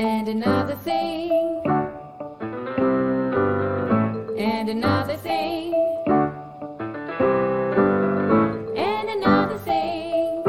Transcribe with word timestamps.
and 0.00 0.28
another 0.28 0.76
thing, 0.76 1.30
and 4.38 4.70
another 4.70 5.14
thing, 5.18 5.74
and 8.78 9.10
another 9.10 9.58
thing, 9.58 10.42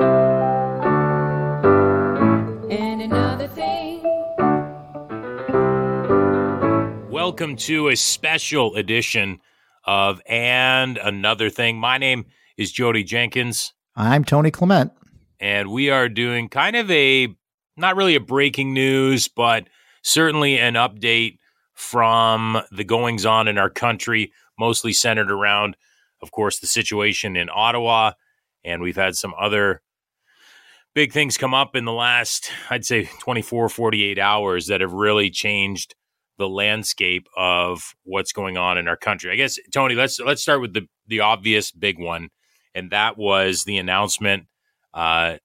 and 2.71 3.01
another 3.01 3.49
thing. 3.49 4.01
Welcome 7.09 7.57
to 7.57 7.89
a 7.89 7.97
special 7.97 8.75
edition 8.75 9.41
of 9.83 10.21
And 10.27 10.97
Another 10.97 11.49
Thing. 11.49 11.77
My 11.77 11.97
name 11.97 12.25
is 12.55 12.71
Jodie 12.71 13.05
Jenkins, 13.05 13.73
I'm 13.97 14.23
Tony 14.23 14.49
Clement. 14.49 14.93
and 15.41 15.69
we 15.69 15.89
are 15.89 16.07
doing 16.07 16.47
kind 16.47 16.77
of 16.77 16.89
a 16.89 17.35
not 17.77 17.95
really 17.95 18.15
a 18.15 18.19
breaking 18.19 18.73
news, 18.73 19.27
but 19.27 19.67
certainly 20.03 20.59
an 20.59 20.73
update 20.75 21.37
from 21.73 22.61
the 22.71 22.83
goings 22.83 23.25
on 23.25 23.47
in 23.47 23.57
our 23.57 23.69
country, 23.69 24.31
mostly 24.59 24.93
centered 24.93 25.31
around, 25.31 25.75
of 26.21 26.31
course, 26.31 26.59
the 26.59 26.67
situation 26.67 27.35
in 27.35 27.49
Ottawa. 27.53 28.11
And 28.63 28.81
we've 28.81 28.95
had 28.95 29.15
some 29.15 29.33
other 29.39 29.81
big 30.93 31.11
things 31.11 31.37
come 31.37 31.53
up 31.53 31.75
in 31.75 31.85
the 31.85 31.93
last, 31.93 32.51
I'd 32.69 32.85
say, 32.85 33.09
24, 33.19 33.69
48 33.69 34.19
hours 34.19 34.67
that 34.67 34.81
have 34.81 34.93
really 34.93 35.29
changed 35.29 35.95
the 36.37 36.49
landscape 36.49 37.27
of 37.37 37.93
what's 38.03 38.33
going 38.33 38.57
on 38.57 38.77
in 38.77 38.87
our 38.87 38.97
country. 38.97 39.31
I 39.31 39.35
guess 39.35 39.59
Tony, 39.73 39.95
let's 39.95 40.19
let's 40.19 40.41
start 40.41 40.61
with 40.61 40.73
the 40.73 40.87
the 41.07 41.19
obvious 41.19 41.71
big 41.71 41.99
one, 41.99 42.29
and 42.73 42.89
that 42.91 43.17
was 43.17 43.63
the 43.63 43.77
announcement 43.77 44.47
uh, 44.93 45.37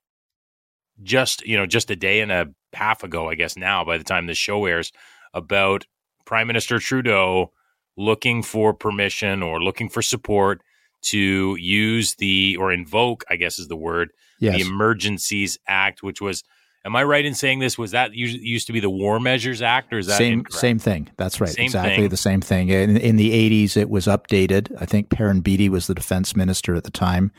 just 1.02 1.44
you 1.46 1.56
know 1.56 1.66
just 1.66 1.90
a 1.90 1.96
day 1.96 2.20
and 2.20 2.32
a 2.32 2.46
half 2.72 3.02
ago, 3.04 3.28
I 3.28 3.34
guess 3.34 3.56
now 3.56 3.84
by 3.84 3.98
the 3.98 4.04
time 4.04 4.26
this 4.26 4.38
show 4.38 4.64
airs, 4.66 4.92
about 5.34 5.86
Prime 6.24 6.46
Minister 6.46 6.78
Trudeau 6.78 7.52
looking 7.96 8.42
for 8.42 8.74
permission 8.74 9.42
or 9.42 9.62
looking 9.62 9.88
for 9.88 10.02
support 10.02 10.60
to 11.02 11.56
use 11.58 12.16
the 12.16 12.56
or 12.58 12.72
invoke, 12.72 13.24
I 13.30 13.36
guess 13.36 13.58
is 13.58 13.68
the 13.68 13.76
word, 13.76 14.10
Yes. 14.40 14.56
the 14.56 14.62
Emergencies 14.68 15.58
Act, 15.66 16.02
which 16.02 16.20
was. 16.20 16.42
Am 16.86 16.94
I 16.94 17.02
right 17.02 17.24
in 17.24 17.34
saying 17.34 17.58
this? 17.58 17.76
Was 17.76 17.90
that 17.90 18.14
used 18.14 18.68
to 18.68 18.72
be 18.72 18.78
the 18.78 18.88
War 18.88 19.18
Measures 19.18 19.60
Act, 19.60 19.92
or 19.92 19.98
is 19.98 20.06
that 20.06 20.18
same 20.18 20.34
incorrect? 20.34 20.60
same 20.60 20.78
thing. 20.78 21.10
That's 21.16 21.40
right. 21.40 21.50
Same 21.50 21.64
exactly 21.64 21.96
thing. 21.96 22.08
the 22.10 22.16
same 22.16 22.40
thing. 22.40 22.68
In, 22.68 22.96
in 22.96 23.16
the 23.16 23.66
80s, 23.66 23.76
it 23.76 23.90
was 23.90 24.06
updated. 24.06 24.72
I 24.80 24.86
think 24.86 25.10
Perrin 25.10 25.40
Beatty 25.40 25.68
was 25.68 25.88
the 25.88 25.96
defense 25.96 26.36
minister 26.36 26.76
at 26.76 26.84
the 26.84 26.92
time 26.92 27.32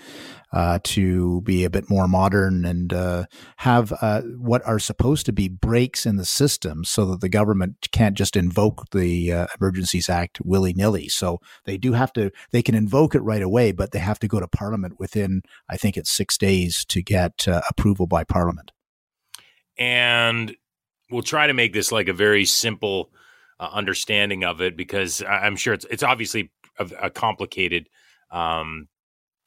uh, 0.51 0.79
to 0.83 1.39
be 1.41 1.63
a 1.63 1.69
bit 1.69 1.89
more 1.89 2.09
modern 2.09 2.65
and 2.65 2.91
uh, 2.91 3.23
have 3.57 3.93
uh, 4.01 4.21
what 4.37 4.65
are 4.65 4.79
supposed 4.79 5.25
to 5.27 5.31
be 5.31 5.47
breaks 5.47 6.05
in 6.05 6.17
the 6.17 6.25
system 6.25 6.83
so 6.83 7.05
that 7.05 7.21
the 7.21 7.29
government 7.29 7.87
can't 7.93 8.17
just 8.17 8.35
invoke 8.35 8.89
the 8.91 9.31
uh, 9.31 9.47
Emergencies 9.57 10.09
Act 10.09 10.41
willy 10.43 10.73
nilly. 10.73 11.07
So 11.07 11.39
they 11.63 11.77
do 11.77 11.93
have 11.93 12.11
to, 12.13 12.31
they 12.51 12.61
can 12.61 12.75
invoke 12.75 13.15
it 13.15 13.21
right 13.21 13.41
away, 13.41 13.71
but 13.71 13.91
they 13.91 13.99
have 13.99 14.19
to 14.19 14.27
go 14.27 14.41
to 14.41 14.47
Parliament 14.47 14.99
within, 14.99 15.41
I 15.69 15.77
think 15.77 15.95
it's 15.95 16.11
six 16.11 16.37
days 16.37 16.83
to 16.89 17.01
get 17.01 17.47
uh, 17.47 17.61
approval 17.69 18.07
by 18.07 18.25
Parliament. 18.25 18.73
And 19.77 20.55
we'll 21.11 21.21
try 21.21 21.47
to 21.47 21.53
make 21.53 21.73
this 21.73 21.91
like 21.91 22.07
a 22.07 22.13
very 22.13 22.45
simple 22.45 23.11
uh, 23.59 23.69
understanding 23.71 24.43
of 24.43 24.61
it 24.61 24.77
because 24.77 25.23
I'm 25.23 25.55
sure 25.55 25.73
it's 25.73 25.85
it's 25.89 26.03
obviously 26.03 26.51
a, 26.79 26.89
a 27.03 27.09
complicated 27.09 27.89
um, 28.31 28.87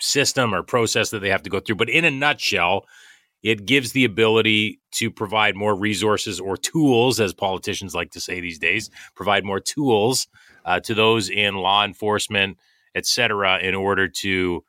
system 0.01 0.55
or 0.55 0.63
process 0.63 1.11
that 1.11 1.21
they 1.21 1.31
have 1.31 1.43
to 1.45 1.51
go 1.51 1.61
through. 1.61 1.77
But 1.77 1.91
in 1.91 2.05
a 2.05 2.11
nutshell, 2.11 2.87
it 3.43 3.65
gives 3.67 3.93
the 3.93 4.05
ability 4.05 4.81
to 4.93 5.11
provide 5.11 5.57
more 5.57 5.75
resources 5.75 6.41
or 6.41 6.57
tools, 6.57 7.21
as 7.21 7.33
politicians 7.33 7.95
like 7.95 8.11
to 8.11 8.21
say 8.21 8.41
these 8.41 8.59
days, 8.59 8.91
provide 9.15 9.45
more 9.45 9.61
tools 9.61 10.29
uh, 10.65 10.81
to 10.81 10.95
those 10.95 11.31
in 11.31 11.55
law 11.55 11.85
enforcement, 11.85 12.59
et 12.95 13.07
cetera, 13.07 13.59
in 13.59 13.75
order 13.75 14.09
to, 14.09 14.63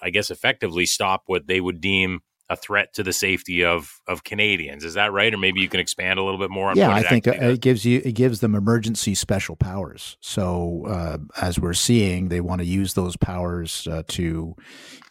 I 0.00 0.10
guess, 0.10 0.30
effectively 0.30 0.86
stop 0.86 1.24
what 1.26 1.46
they 1.46 1.60
would 1.60 1.80
deem 1.80 2.20
a 2.50 2.56
threat 2.56 2.92
to 2.94 3.04
the 3.04 3.12
safety 3.12 3.64
of 3.64 4.00
of 4.08 4.24
Canadians. 4.24 4.84
Is 4.84 4.94
that 4.94 5.12
right? 5.12 5.32
Or 5.32 5.38
maybe 5.38 5.60
you 5.60 5.68
can 5.68 5.78
expand 5.78 6.18
a 6.18 6.22
little 6.22 6.38
bit 6.38 6.50
more 6.50 6.68
on 6.68 6.76
yeah, 6.76 6.88
what 6.88 6.96
I 6.96 7.08
think 7.08 7.28
uh, 7.28 7.32
it 7.32 7.60
gives 7.60 7.84
you 7.84 8.02
it 8.04 8.12
gives 8.12 8.40
them 8.40 8.56
emergency 8.56 9.14
special 9.14 9.54
powers. 9.54 10.18
So 10.20 10.84
uh, 10.86 11.18
as 11.40 11.60
we're 11.60 11.72
seeing, 11.72 12.28
they 12.28 12.40
want 12.40 12.60
to 12.60 12.66
use 12.66 12.94
those 12.94 13.16
powers 13.16 13.86
uh, 13.86 14.02
to 14.08 14.56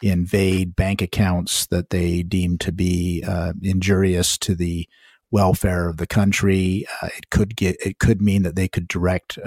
invade 0.01 0.75
bank 0.75 1.01
accounts 1.01 1.65
that 1.67 1.89
they 1.89 2.23
deem 2.23 2.57
to 2.59 2.73
be 2.73 3.23
uh, 3.25 3.53
injurious 3.63 4.37
to 4.39 4.53
the 4.53 4.87
welfare 5.31 5.87
of 5.87 5.95
the 5.95 6.07
country. 6.07 6.85
Uh, 7.01 7.07
it 7.17 7.29
could 7.29 7.55
get 7.55 7.77
it 7.83 7.99
could 7.99 8.21
mean 8.21 8.43
that 8.43 8.55
they 8.55 8.67
could 8.67 8.87
direct. 8.87 9.39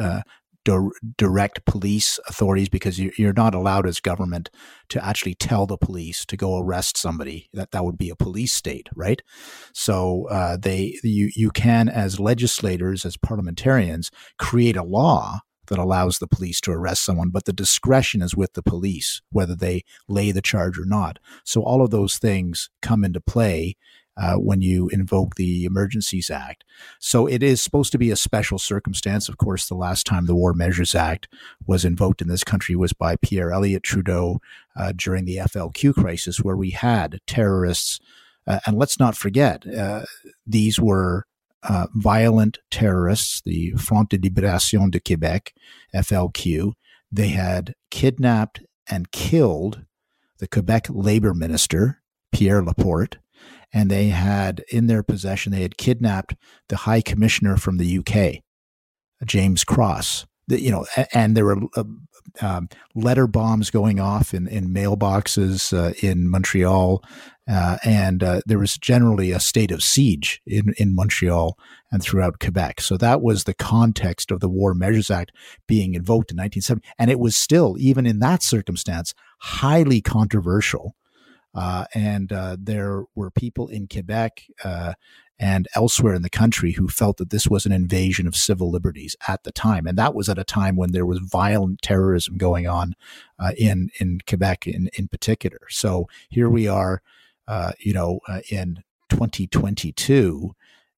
Dir- 0.64 0.92
direct 1.18 1.64
police 1.64 2.20
authorities 2.28 2.68
because 2.68 2.98
you- 2.98 3.12
you're 3.18 3.32
not 3.32 3.54
allowed 3.54 3.86
as 3.86 3.98
government 4.00 4.48
to 4.90 5.04
actually 5.04 5.34
tell 5.34 5.66
the 5.66 5.76
police 5.76 6.24
to 6.26 6.36
go 6.36 6.58
arrest 6.58 6.96
somebody 6.96 7.48
that 7.52 7.72
that 7.72 7.84
would 7.84 7.98
be 7.98 8.10
a 8.10 8.16
police 8.16 8.54
state 8.54 8.88
right 8.94 9.22
so 9.74 10.26
uh, 10.30 10.56
they 10.56 10.98
you 11.02 11.30
you 11.34 11.50
can 11.50 11.88
as 11.88 12.20
legislators 12.20 13.04
as 13.04 13.16
parliamentarians 13.16 14.10
create 14.38 14.76
a 14.76 14.84
law 14.84 15.40
that 15.68 15.78
allows 15.78 16.18
the 16.18 16.26
police 16.26 16.60
to 16.60 16.72
arrest 16.72 17.04
someone, 17.04 17.30
but 17.30 17.44
the 17.44 17.52
discretion 17.52 18.20
is 18.20 18.36
with 18.36 18.52
the 18.54 18.62
police 18.62 19.22
whether 19.30 19.54
they 19.54 19.82
lay 20.08 20.30
the 20.32 20.42
charge 20.42 20.76
or 20.78 20.84
not. 20.84 21.18
So 21.44 21.62
all 21.62 21.82
of 21.82 21.90
those 21.90 22.16
things 22.16 22.68
come 22.82 23.04
into 23.04 23.20
play 23.20 23.76
uh, 24.16 24.34
when 24.34 24.60
you 24.60 24.88
invoke 24.88 25.36
the 25.36 25.64
Emergencies 25.64 26.30
Act. 26.30 26.64
So 26.98 27.26
it 27.26 27.42
is 27.42 27.62
supposed 27.62 27.92
to 27.92 27.98
be 27.98 28.10
a 28.10 28.16
special 28.16 28.58
circumstance. 28.58 29.28
Of 29.28 29.38
course, 29.38 29.66
the 29.66 29.74
last 29.74 30.06
time 30.06 30.26
the 30.26 30.34
War 30.34 30.52
Measures 30.52 30.94
Act 30.94 31.28
was 31.66 31.84
invoked 31.84 32.20
in 32.20 32.28
this 32.28 32.44
country 32.44 32.76
was 32.76 32.92
by 32.92 33.16
Pierre 33.16 33.52
Elliott 33.52 33.82
Trudeau 33.82 34.40
uh, 34.76 34.92
during 34.94 35.24
the 35.24 35.36
FLQ 35.36 35.94
crisis, 35.94 36.40
where 36.40 36.56
we 36.56 36.70
had 36.70 37.20
terrorists. 37.26 38.00
Uh, 38.46 38.60
and 38.66 38.76
let's 38.76 38.98
not 38.98 39.16
forget, 39.16 39.66
uh, 39.66 40.02
these 40.46 40.78
were 40.78 41.26
uh, 41.62 41.86
violent 41.94 42.58
terrorists, 42.70 43.40
the 43.44 43.70
Front 43.72 44.10
de 44.10 44.18
Libération 44.18 44.90
de 44.90 45.00
Québec, 45.00 45.52
FLQ. 45.94 46.72
They 47.10 47.28
had 47.28 47.74
kidnapped 47.90 48.62
and 48.90 49.12
killed 49.12 49.84
the 50.38 50.48
Quebec 50.48 50.86
labor 50.90 51.34
minister, 51.34 52.02
Pierre 52.32 52.64
Laporte, 52.64 53.18
and 53.72 53.90
they 53.90 54.08
had 54.08 54.64
in 54.70 54.86
their 54.86 55.02
possession, 55.02 55.52
they 55.52 55.62
had 55.62 55.78
kidnapped 55.78 56.34
the 56.68 56.76
high 56.76 57.00
commissioner 57.00 57.56
from 57.56 57.78
the 57.78 57.98
UK, 57.98 58.42
James 59.24 59.64
Cross. 59.64 60.26
The, 60.48 60.60
you 60.60 60.70
know, 60.70 60.86
and 61.12 61.36
there 61.36 61.44
were 61.44 61.60
uh, 61.76 61.84
um, 62.40 62.68
letter 62.94 63.26
bombs 63.26 63.70
going 63.70 64.00
off 64.00 64.34
in, 64.34 64.48
in 64.48 64.74
mailboxes 64.74 65.72
uh, 65.72 65.94
in 66.02 66.28
Montreal, 66.28 67.02
uh, 67.48 67.78
and 67.84 68.22
uh, 68.22 68.40
there 68.46 68.58
was 68.58 68.78
generally 68.78 69.32
a 69.32 69.40
state 69.40 69.70
of 69.70 69.82
siege 69.82 70.40
in, 70.46 70.74
in 70.78 70.94
Montreal 70.94 71.58
and 71.90 72.02
throughout 72.02 72.38
Quebec. 72.38 72.80
So 72.80 72.96
that 72.96 73.20
was 73.20 73.44
the 73.44 73.54
context 73.54 74.30
of 74.30 74.40
the 74.40 74.48
War 74.48 74.74
Measures 74.74 75.10
Act 75.10 75.32
being 75.66 75.94
invoked 75.94 76.30
in 76.30 76.36
1970. 76.36 76.86
And 76.98 77.10
it 77.10 77.18
was 77.18 77.36
still, 77.36 77.76
even 77.78 78.06
in 78.06 78.20
that 78.20 78.42
circumstance, 78.42 79.12
highly 79.40 80.00
controversial. 80.00 80.94
Uh, 81.54 81.84
and 81.94 82.32
uh, 82.32 82.56
there 82.58 83.04
were 83.14 83.30
people 83.30 83.68
in 83.68 83.86
Quebec 83.86 84.44
uh, 84.64 84.94
and 85.38 85.66
elsewhere 85.74 86.14
in 86.14 86.22
the 86.22 86.30
country 86.30 86.72
who 86.72 86.88
felt 86.88 87.16
that 87.16 87.30
this 87.30 87.48
was 87.48 87.66
an 87.66 87.72
invasion 87.72 88.26
of 88.26 88.36
civil 88.36 88.70
liberties 88.70 89.16
at 89.26 89.42
the 89.42 89.52
time. 89.52 89.86
And 89.86 89.98
that 89.98 90.14
was 90.14 90.28
at 90.28 90.38
a 90.38 90.44
time 90.44 90.76
when 90.76 90.92
there 90.92 91.04
was 91.04 91.18
violent 91.18 91.82
terrorism 91.82 92.36
going 92.36 92.68
on 92.68 92.94
uh, 93.38 93.52
in, 93.58 93.90
in 93.98 94.20
Quebec 94.26 94.66
in, 94.66 94.88
in 94.96 95.08
particular. 95.08 95.58
So 95.68 96.06
here 96.28 96.48
we 96.48 96.68
are, 96.68 97.02
uh, 97.48 97.72
you 97.80 97.92
know, 97.92 98.20
uh, 98.28 98.40
in 98.50 98.82
2022. 99.10 100.52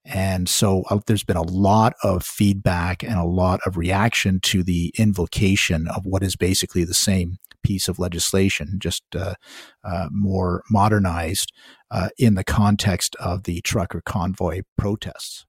And 0.04 0.48
so 0.48 0.84
uh, 0.90 0.98
there's 1.06 1.24
been 1.24 1.38
a 1.38 1.42
lot 1.42 1.94
of 2.02 2.22
feedback 2.22 3.02
and 3.02 3.14
a 3.14 3.24
lot 3.24 3.60
of 3.64 3.78
reaction 3.78 4.40
to 4.40 4.62
the 4.62 4.92
invocation 4.98 5.88
of 5.88 6.04
what 6.04 6.22
is 6.22 6.36
basically 6.36 6.84
the 6.84 6.92
same 6.92 7.38
piece 7.64 7.88
of 7.88 7.98
legislation, 7.98 8.78
just 8.78 9.02
uh, 9.16 9.34
uh, 9.82 10.08
more 10.10 10.62
modernized 10.70 11.52
uh, 11.90 12.08
in 12.18 12.34
the 12.34 12.44
context 12.44 13.16
of 13.16 13.44
the 13.44 13.60
trucker 13.62 14.00
convoy 14.04 14.62
protests. 14.78 15.46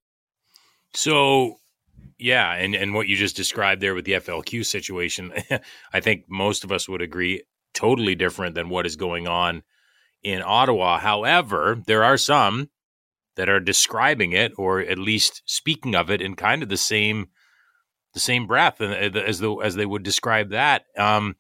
So, 0.94 1.58
yeah, 2.18 2.54
and 2.54 2.74
and 2.74 2.94
what 2.94 3.08
you 3.08 3.16
just 3.16 3.36
described 3.36 3.82
there 3.82 3.94
with 3.94 4.06
the 4.06 4.14
FLQ 4.14 4.66
situation, 4.66 5.34
I 5.94 6.00
think 6.00 6.26
most 6.30 6.64
of 6.64 6.72
us 6.72 6.90
would 6.90 7.02
agree 7.02 7.44
totally 7.74 8.16
different 8.16 8.56
than 8.56 8.70
what 8.70 8.86
is 8.86 8.96
going 8.96 9.28
on 9.28 9.64
in 10.24 10.42
Ottawa. 10.44 10.98
However, 10.98 11.82
there 11.86 12.04
are 12.04 12.18
some 12.18 12.70
that 13.36 13.50
are 13.50 13.60
describing 13.60 14.32
it 14.32 14.54
or 14.58 14.80
at 14.80 14.98
least 14.98 15.42
speaking 15.46 15.94
of 15.94 16.10
it 16.10 16.22
in 16.22 16.36
kind 16.36 16.64
of 16.64 16.70
the 16.70 16.78
same 16.78 17.28
the 18.14 18.20
same 18.20 18.48
breath 18.48 18.80
uh, 18.82 18.86
as 18.86 19.40
though 19.40 19.60
as 19.60 19.76
they 19.76 19.86
would 19.86 20.04
describe 20.04 20.50
that. 20.50 20.86
Um, 20.98 21.36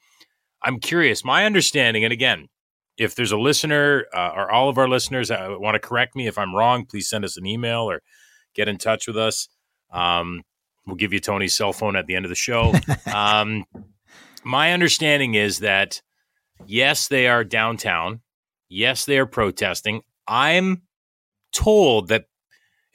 I'm 0.65 0.79
curious. 0.79 1.23
My 1.23 1.45
understanding, 1.45 2.03
and 2.03 2.11
again, 2.11 2.49
if 2.97 3.13
there's 3.13 3.31
a 3.31 3.37
listener 3.37 4.05
uh, 4.13 4.31
or 4.35 4.51
all 4.51 4.67
of 4.67 4.77
our 4.77 4.89
listeners 4.89 5.29
uh, 5.29 5.55
want 5.59 5.75
to 5.75 5.79
correct 5.79 6.15
me 6.15 6.27
if 6.27 6.37
I'm 6.37 6.55
wrong, 6.55 6.85
please 6.85 7.07
send 7.07 7.23
us 7.23 7.37
an 7.37 7.45
email 7.45 7.89
or 7.89 8.01
get 8.55 8.67
in 8.67 8.77
touch 8.77 9.05
with 9.07 9.17
us. 9.17 9.47
Um, 9.91 10.41
we'll 10.87 10.95
give 10.95 11.13
you 11.13 11.19
Tony's 11.19 11.55
cell 11.55 11.71
phone 11.71 11.95
at 11.95 12.07
the 12.07 12.15
end 12.15 12.25
of 12.25 12.29
the 12.29 12.35
show. 12.35 12.73
um, 13.13 13.65
my 14.43 14.73
understanding 14.73 15.35
is 15.35 15.59
that 15.59 16.01
yes, 16.65 17.07
they 17.07 17.27
are 17.27 17.43
downtown. 17.43 18.21
Yes, 18.67 19.05
they 19.05 19.19
are 19.19 19.27
protesting. 19.27 20.01
I'm 20.27 20.81
told 21.51 22.07
that 22.07 22.25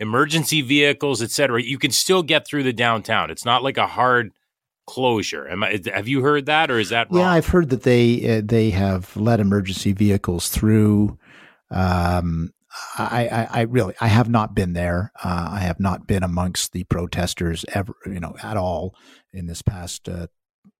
emergency 0.01 0.61
vehicles, 0.61 1.23
et 1.23 1.31
cetera, 1.31 1.63
you 1.63 1.79
can 1.79 1.93
still 1.93 2.25
get 2.25 2.47
through 2.47 2.65
the 2.65 2.73
downtown. 2.73 3.31
It's 3.31 3.45
not 3.45 3.63
like 3.63 3.77
a 3.77 3.87
hard 3.87 4.33
closure. 4.91 5.49
Am 5.49 5.63
I, 5.63 5.81
have 5.95 6.09
you 6.09 6.21
heard 6.21 6.47
that, 6.47 6.69
or 6.69 6.81
is 6.81 6.89
that 6.89 7.11
wrong? 7.11 7.21
Yeah, 7.21 7.31
I've 7.31 7.47
heard 7.47 7.71
that 7.71 7.85
they 7.85 8.39
uh, 8.39 8.43
they 8.45 8.71
have 8.71 9.17
let 9.17 9.39
emergency 9.39 9.93
vehicles 9.93 10.49
through. 10.49 11.17
Um, 11.71 12.53
I, 12.99 13.29
I, 13.29 13.49
I, 13.51 13.61
really 13.63 13.95
I 14.01 14.09
have 14.09 14.29
not 14.29 14.55
been 14.55 14.73
there. 14.73 15.13
Uh, 15.23 15.49
I 15.53 15.61
have 15.61 15.79
not 15.79 16.09
been 16.09 16.25
amongst 16.25 16.73
the 16.73 16.85
protesters 16.85 17.65
ever, 17.73 17.95
you 18.07 18.19
know, 18.19 18.35
at 18.43 18.57
all 18.57 18.97
in 19.33 19.47
this 19.47 19.63
past 19.63 20.09
uh, 20.09 20.27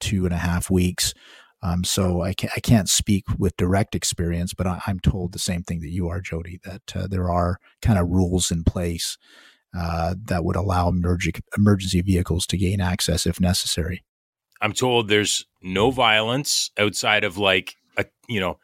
two 0.01 0.25
and 0.25 0.35
a 0.35 0.39
half 0.39 0.71
weeks. 0.71 1.15
Um, 1.63 1.85
so 1.85 2.23
I 2.23 2.33
can't, 2.33 2.53
I 2.57 2.61
can't 2.61 2.89
speak 2.89 3.25
with 3.39 3.57
direct 3.57 3.95
experience, 3.95 4.55
but 4.55 4.67
I, 4.67 4.81
am 4.87 4.99
told 4.99 5.33
the 5.33 5.39
same 5.39 5.63
thing 5.63 5.81
that 5.81 5.91
you 5.91 6.09
are, 6.09 6.21
Jodie, 6.21 6.63
that 6.63 6.97
uh, 6.97 7.07
there 7.07 7.31
are 7.31 7.59
kind 7.83 7.99
of 7.99 8.09
rules 8.09 8.51
in 8.51 8.65
place 8.65 9.19
uh, 9.77 10.15
that 10.25 10.45
would 10.45 10.57
allow 10.57 10.91
emerg- 10.91 11.41
emergency 11.57 12.01
vehicles 12.01 12.47
to 12.47 12.57
gain 12.57 12.81
access 12.81 13.27
if 13.27 13.41
necessary. 13.41 14.05
I'm 14.61 14.73
told 14.73 15.09
there's 15.09 15.47
no 15.63 15.91
violence 15.91 16.71
outside 16.79 17.25
of 17.25 17.39
like 17.39 17.77
a 17.97 18.05
you 18.29 18.41
know 18.41 18.59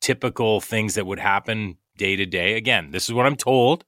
typical 0.00 0.60
things 0.60 0.94
that 0.94 1.06
would 1.06 1.18
happen 1.18 1.78
day 1.96 2.16
to 2.16 2.26
day. 2.26 2.54
Again, 2.54 2.90
this 2.90 3.08
is 3.08 3.14
what 3.14 3.26
I'm 3.26 3.36
told. 3.36 3.84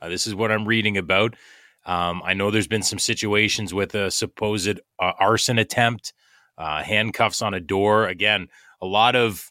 Uh, 0.00 0.08
this 0.08 0.26
is 0.26 0.34
what 0.34 0.50
I'm 0.50 0.66
reading 0.66 0.96
about. 0.96 1.36
Um, 1.86 2.22
I 2.24 2.34
know 2.34 2.50
there's 2.50 2.68
been 2.68 2.82
some 2.82 2.98
situations 2.98 3.74
with 3.74 3.94
a 3.94 4.10
supposed 4.10 4.80
uh, 4.98 5.12
arson 5.18 5.58
attempt, 5.58 6.12
uh, 6.56 6.82
handcuffs 6.82 7.42
on 7.42 7.54
a 7.54 7.60
door. 7.60 8.06
Again, 8.06 8.48
a 8.80 8.86
lot 8.86 9.16
of 9.16 9.50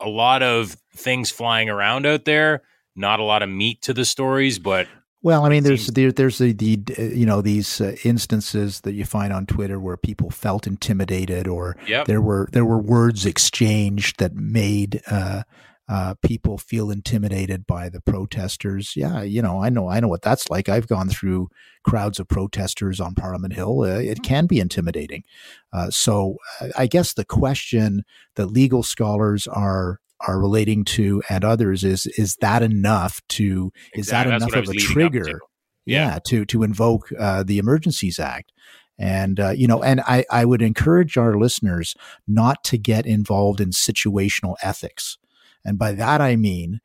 a 0.00 0.08
lot 0.08 0.42
of 0.42 0.76
things 0.94 1.30
flying 1.30 1.68
around 1.68 2.06
out 2.06 2.24
there. 2.24 2.62
Not 2.96 3.20
a 3.20 3.24
lot 3.24 3.42
of 3.42 3.48
meat 3.48 3.82
to 3.82 3.92
the 3.92 4.04
stories, 4.04 4.58
but 4.58 4.88
well, 5.22 5.44
I 5.44 5.48
mean, 5.48 5.64
there's 5.64 5.88
there, 5.88 6.12
there's 6.12 6.38
the, 6.38 6.52
the 6.52 6.80
you 7.14 7.26
know 7.26 7.40
these 7.40 7.80
uh, 7.80 7.96
instances 8.04 8.82
that 8.82 8.92
you 8.92 9.04
find 9.04 9.32
on 9.32 9.46
Twitter 9.46 9.80
where 9.80 9.96
people 9.96 10.30
felt 10.30 10.66
intimidated, 10.66 11.48
or 11.48 11.76
yep. 11.86 12.06
there 12.06 12.20
were 12.20 12.48
there 12.52 12.64
were 12.64 12.78
words 12.78 13.26
exchanged 13.26 14.20
that 14.20 14.34
made 14.34 15.02
uh, 15.10 15.42
uh, 15.88 16.14
people 16.22 16.56
feel 16.56 16.90
intimidated 16.90 17.66
by 17.66 17.88
the 17.88 18.00
protesters. 18.00 18.92
Yeah, 18.94 19.22
you 19.22 19.42
know, 19.42 19.60
I 19.60 19.70
know 19.70 19.88
I 19.88 19.98
know 19.98 20.08
what 20.08 20.22
that's 20.22 20.48
like. 20.50 20.68
I've 20.68 20.86
gone 20.86 21.08
through 21.08 21.48
crowds 21.82 22.20
of 22.20 22.28
protesters 22.28 23.00
on 23.00 23.14
Parliament 23.14 23.54
Hill. 23.54 23.80
Uh, 23.80 23.98
it 23.98 24.22
can 24.22 24.46
be 24.46 24.60
intimidating. 24.60 25.24
Uh, 25.72 25.90
so, 25.90 26.36
uh, 26.60 26.68
I 26.76 26.86
guess 26.86 27.14
the 27.14 27.24
question 27.24 28.04
that 28.36 28.46
legal 28.46 28.84
scholars 28.84 29.48
are 29.48 29.98
are 30.26 30.40
relating 30.40 30.84
to 30.84 31.22
and 31.28 31.44
others 31.44 31.84
is 31.84 32.06
is 32.18 32.36
that 32.40 32.62
enough 32.62 33.20
to 33.28 33.72
exactly. 33.92 34.00
is 34.00 34.06
that 34.08 34.26
enough 34.26 34.68
of 34.68 34.74
a 34.74 34.78
trigger 34.78 35.24
to. 35.24 35.38
Yeah. 35.86 36.12
yeah. 36.12 36.18
to 36.26 36.44
to 36.46 36.62
invoke 36.62 37.10
uh, 37.18 37.42
the 37.42 37.58
emergencies 37.58 38.18
act 38.18 38.52
and 38.98 39.38
uh, 39.38 39.50
you 39.50 39.66
know 39.66 39.82
and 39.82 40.00
I, 40.00 40.24
I 40.30 40.44
would 40.44 40.62
encourage 40.62 41.16
our 41.16 41.38
listeners 41.38 41.94
not 42.26 42.64
to 42.64 42.78
get 42.78 43.06
involved 43.06 43.60
in 43.60 43.70
situational 43.70 44.56
ethics 44.62 45.18
and 45.64 45.78
by 45.78 45.92
that 45.92 46.20
i 46.20 46.36
mean 46.36 46.80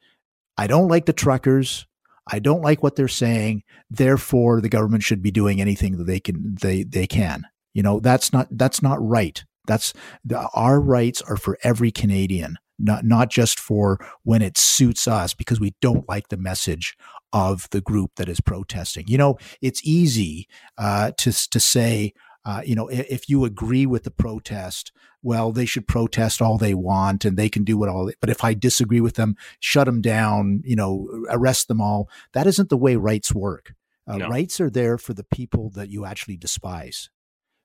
i 0.57 0.68
don't 0.68 0.88
like 0.88 1.06
the 1.06 1.13
truckers 1.13 1.88
i 2.27 2.39
don't 2.39 2.62
like 2.62 2.83
what 2.83 2.95
they're 2.95 3.07
saying 3.07 3.63
therefore 3.89 4.62
the 4.62 4.69
government 4.69 5.03
should 5.03 5.24
be 5.24 5.31
doing 5.31 5.59
anything 5.59 5.97
that 5.97 6.06
they 6.06 6.19
can 6.19 6.56
they 6.62 6.83
they 6.83 7.07
can 7.07 7.45
you 7.74 7.81
know 7.81 8.00
that's 8.00 8.31
not 8.31 8.47
that's 8.51 8.81
not 8.81 9.01
right 9.01 9.44
that's 9.65 9.94
the, 10.24 10.47
our 10.53 10.80
rights 10.80 11.21
are 11.24 11.38
for 11.38 11.57
every 11.63 11.91
canadian 11.91 12.57
not 12.83 13.06
not 13.06 13.30
just 13.30 13.59
for 13.59 14.00
when 14.24 14.41
it 14.41 14.57
suits 14.57 15.07
us 15.07 15.33
because 15.33 15.59
we 15.59 15.74
don't 15.81 16.07
like 16.07 16.30
the 16.30 16.38
message 16.38 16.95
of 17.31 17.68
the 17.71 17.81
group 17.81 18.12
that 18.15 18.30
is 18.30 18.41
protesting. 18.41 19.06
You 19.07 19.18
know, 19.18 19.38
it's 19.62 19.81
easy 19.83 20.47
uh, 20.77 21.12
to 21.18 21.31
to 21.50 21.59
say. 21.59 22.13
Uh, 22.45 22.62
you 22.65 22.75
know, 22.75 22.89
if, 22.89 23.06
if, 23.09 23.30
you 23.30 23.45
agree 23.45 23.85
with 23.85 24.03
the 24.03 24.12
protest, 24.12 24.91
well, 25.21 25.53
they 25.53 25.65
should 25.65 25.88
protest 25.88 26.41
all 26.41 26.57
they 26.57 26.74
want 26.74 27.24
and 27.24 27.38
they 27.38 27.47
can 27.47 27.63
do 27.63 27.77
what 27.77 27.88
all. 27.88 28.07
They, 28.07 28.15
but 28.19 28.30
if 28.30 28.44
I 28.44 28.53
disagree 28.53 29.00
with 29.00 29.15
them, 29.15 29.38
shut 29.62 29.85
them 29.85 30.01
down. 30.01 30.62
You 30.65 30.75
know, 30.75 31.07
arrest 31.30 31.69
them 31.69 31.80
all. 31.80 32.09
That 32.33 32.45
isn't 32.45 32.68
the 32.68 32.75
way 32.75 32.97
rights 32.97 33.33
work. 33.33 33.74
Uh, 34.06 34.18
no. 34.18 34.27
Rights 34.27 34.59
are 34.59 34.69
there 34.69 34.97
for 34.97 35.13
the 35.13 35.24
people 35.24 35.69
that 35.69 35.89
you 35.89 36.03
actually 36.03 36.35
despise 36.35 37.09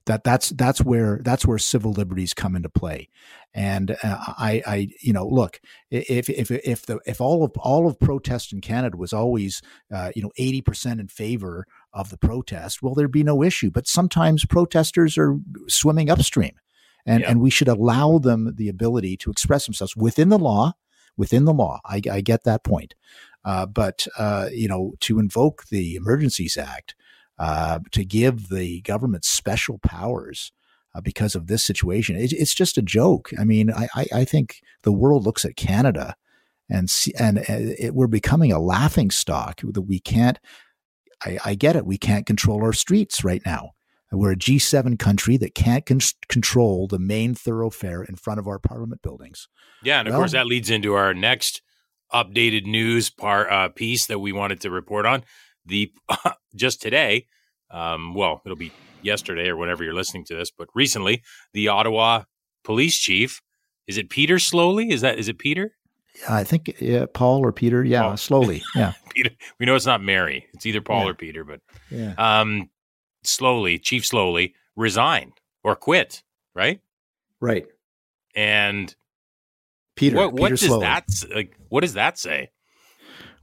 that 0.08 0.25
that's 0.25 0.49
that's 0.50 0.81
where 0.81 1.20
that's 1.22 1.46
where 1.46 1.58
civil 1.58 1.93
liberties 1.93 2.34
come 2.34 2.56
into 2.56 2.69
play. 2.69 3.08
And 3.55 3.93
uh, 4.02 4.19
i 4.37 4.62
i 4.66 4.88
you 5.00 5.12
know 5.12 5.26
look 5.26 5.60
if 5.90 6.28
if 6.28 6.50
if 6.50 6.87
the 6.87 6.99
if 7.06 7.20
all 7.20 7.44
of 7.44 7.52
all 7.58 7.87
of 7.87 7.99
protest 7.99 8.52
in 8.52 8.60
canada 8.60 8.96
was 8.96 9.12
always 9.12 9.62
uh, 9.94 10.10
you 10.14 10.22
know 10.22 10.31
80% 10.38 11.00
in 11.00 11.08
favor 11.08 11.66
of 11.93 12.10
the 12.10 12.19
protest 12.19 12.82
well 12.82 12.94
there'd 12.94 13.12
be 13.12 13.22
no 13.22 13.43
issue. 13.43 13.70
But 13.70 13.87
sometimes 13.87 14.44
protesters 14.44 15.16
are 15.16 15.37
swimming 15.69 16.11
upstream. 16.11 16.56
And 17.06 17.20
yeah. 17.20 17.31
and 17.31 17.40
we 17.40 17.50
should 17.50 17.69
allow 17.69 18.19
them 18.19 18.54
the 18.56 18.69
ability 18.69 19.16
to 19.19 19.31
express 19.31 19.66
themselves 19.66 19.94
within 19.96 20.31
the 20.31 20.38
law 20.38 20.75
within 21.16 21.44
the 21.44 21.52
law. 21.52 21.81
I, 21.84 22.00
I 22.11 22.20
get 22.20 22.44
that 22.44 22.64
point. 22.64 22.94
Uh, 23.44 23.66
but 23.66 24.06
uh, 24.19 24.49
you 24.52 24.69
know 24.69 24.94
to 25.00 25.19
invoke 25.19 25.66
the 25.70 25.94
emergencies 25.94 26.56
act 26.56 26.94
uh, 27.38 27.81
to 27.93 28.05
give 28.05 28.49
the 28.49 28.81
government 28.82 29.25
special 29.25 29.79
powers 29.79 30.52
uh, 30.94 31.00
because 31.00 31.35
of 31.35 31.46
this 31.46 31.64
situation. 31.64 32.17
It, 32.17 32.32
it's 32.32 32.55
just 32.55 32.79
a 32.79 32.82
joke. 32.82 33.31
I 33.38 33.44
mean, 33.44 33.70
I, 33.73 33.88
I, 33.94 34.06
I, 34.14 34.25
think 34.25 34.61
the 34.82 34.93
world 34.93 35.25
looks 35.25 35.44
at 35.44 35.56
Canada 35.56 36.14
and 36.69 36.90
see, 36.90 37.12
and 37.19 37.38
uh, 37.38 37.44
it, 37.49 37.94
we're 37.94 38.06
becoming 38.06 38.52
a 38.52 38.58
laughing 38.58 39.11
stock 39.11 39.61
that 39.62 39.82
we 39.82 40.00
can't. 40.00 40.38
I, 41.25 41.38
I, 41.44 41.55
get 41.55 41.76
it. 41.76 41.87
We 41.87 41.99
can't 41.99 42.26
control 42.26 42.62
our 42.62 42.73
streets 42.73 43.25
right 43.25 43.43
now. 43.44 43.70
We're 44.11 44.32
a 44.32 44.37
G7 44.37 44.99
country 44.99 45.37
that 45.37 45.55
can't 45.55 45.85
con- 45.85 46.00
control 46.29 46.87
the 46.87 46.99
main 46.99 47.35
thoroughfare 47.35 48.02
in 48.02 48.17
front 48.17 48.40
of 48.40 48.46
our 48.46 48.58
parliament 48.58 49.02
buildings. 49.02 49.49
Yeah, 49.82 49.99
and 49.99 50.08
of 50.08 50.12
well, 50.12 50.23
course 50.23 50.32
that 50.32 50.46
leads 50.46 50.70
into 50.70 50.94
our 50.94 51.12
next 51.12 51.61
updated 52.12 52.64
news 52.64 53.11
part 53.11 53.50
uh, 53.50 53.69
piece 53.69 54.06
that 54.06 54.19
we 54.19 54.32
wanted 54.32 54.62
to 54.62 54.70
report 54.70 55.05
on 55.05 55.25
the 55.68 55.92
just 56.56 56.82
today, 56.82 57.26
um, 57.70 58.14
well, 58.14 58.42
it'll 58.44 58.56
be 58.56 58.72
yesterday 59.02 59.48
or 59.48 59.56
whenever 59.56 59.84
you're 59.84 59.94
listening 59.94 60.25
to 60.26 60.34
this, 60.34 60.50
but 60.50 60.68
recently, 60.75 61.22
the 61.52 61.68
Ottawa 61.68 62.25
police 62.64 62.98
chief, 62.98 63.40
is 63.87 63.96
it 63.98 64.10
Peter 64.10 64.37
Sloly? 64.37 64.90
Is 64.90 65.00
that 65.02 65.18
is 65.18 65.28
it 65.28 65.38
Peter? 65.38 65.72
Yeah, 66.20 66.34
I 66.34 66.44
think 66.44 66.76
yeah, 66.80 67.06
Paul 67.12 67.44
or 67.44 67.52
Peter. 67.52 67.84
Yeah, 67.84 68.02
Paul. 68.02 68.16
slowly. 68.16 68.62
Yeah, 68.75 68.92
Peter. 69.10 69.30
We 69.58 69.66
know 69.66 69.75
it's 69.75 69.87
not 69.87 70.02
Mary. 70.02 70.46
It's 70.54 70.66
either 70.66 70.80
Paul 70.80 71.04
yeah. 71.04 71.10
or 71.10 71.14
Peter, 71.14 71.44
but 71.44 71.60
yeah. 71.90 72.14
Um, 72.18 72.70
slowly, 73.22 73.78
Chief 73.78 74.02
Sloly 74.02 74.54
resigned 74.76 75.32
or 75.62 75.76
quit. 75.76 76.22
Right. 76.54 76.80
Right. 77.40 77.66
And 78.34 78.94
Peter. 79.96 80.16
What, 80.16 80.32
what 80.32 80.50
Peter 80.52 80.68
does 80.68 80.80
that 80.80 81.04
like? 81.34 81.56
What 81.68 81.82
does 81.82 81.94
that 81.94 82.18
say? 82.18 82.50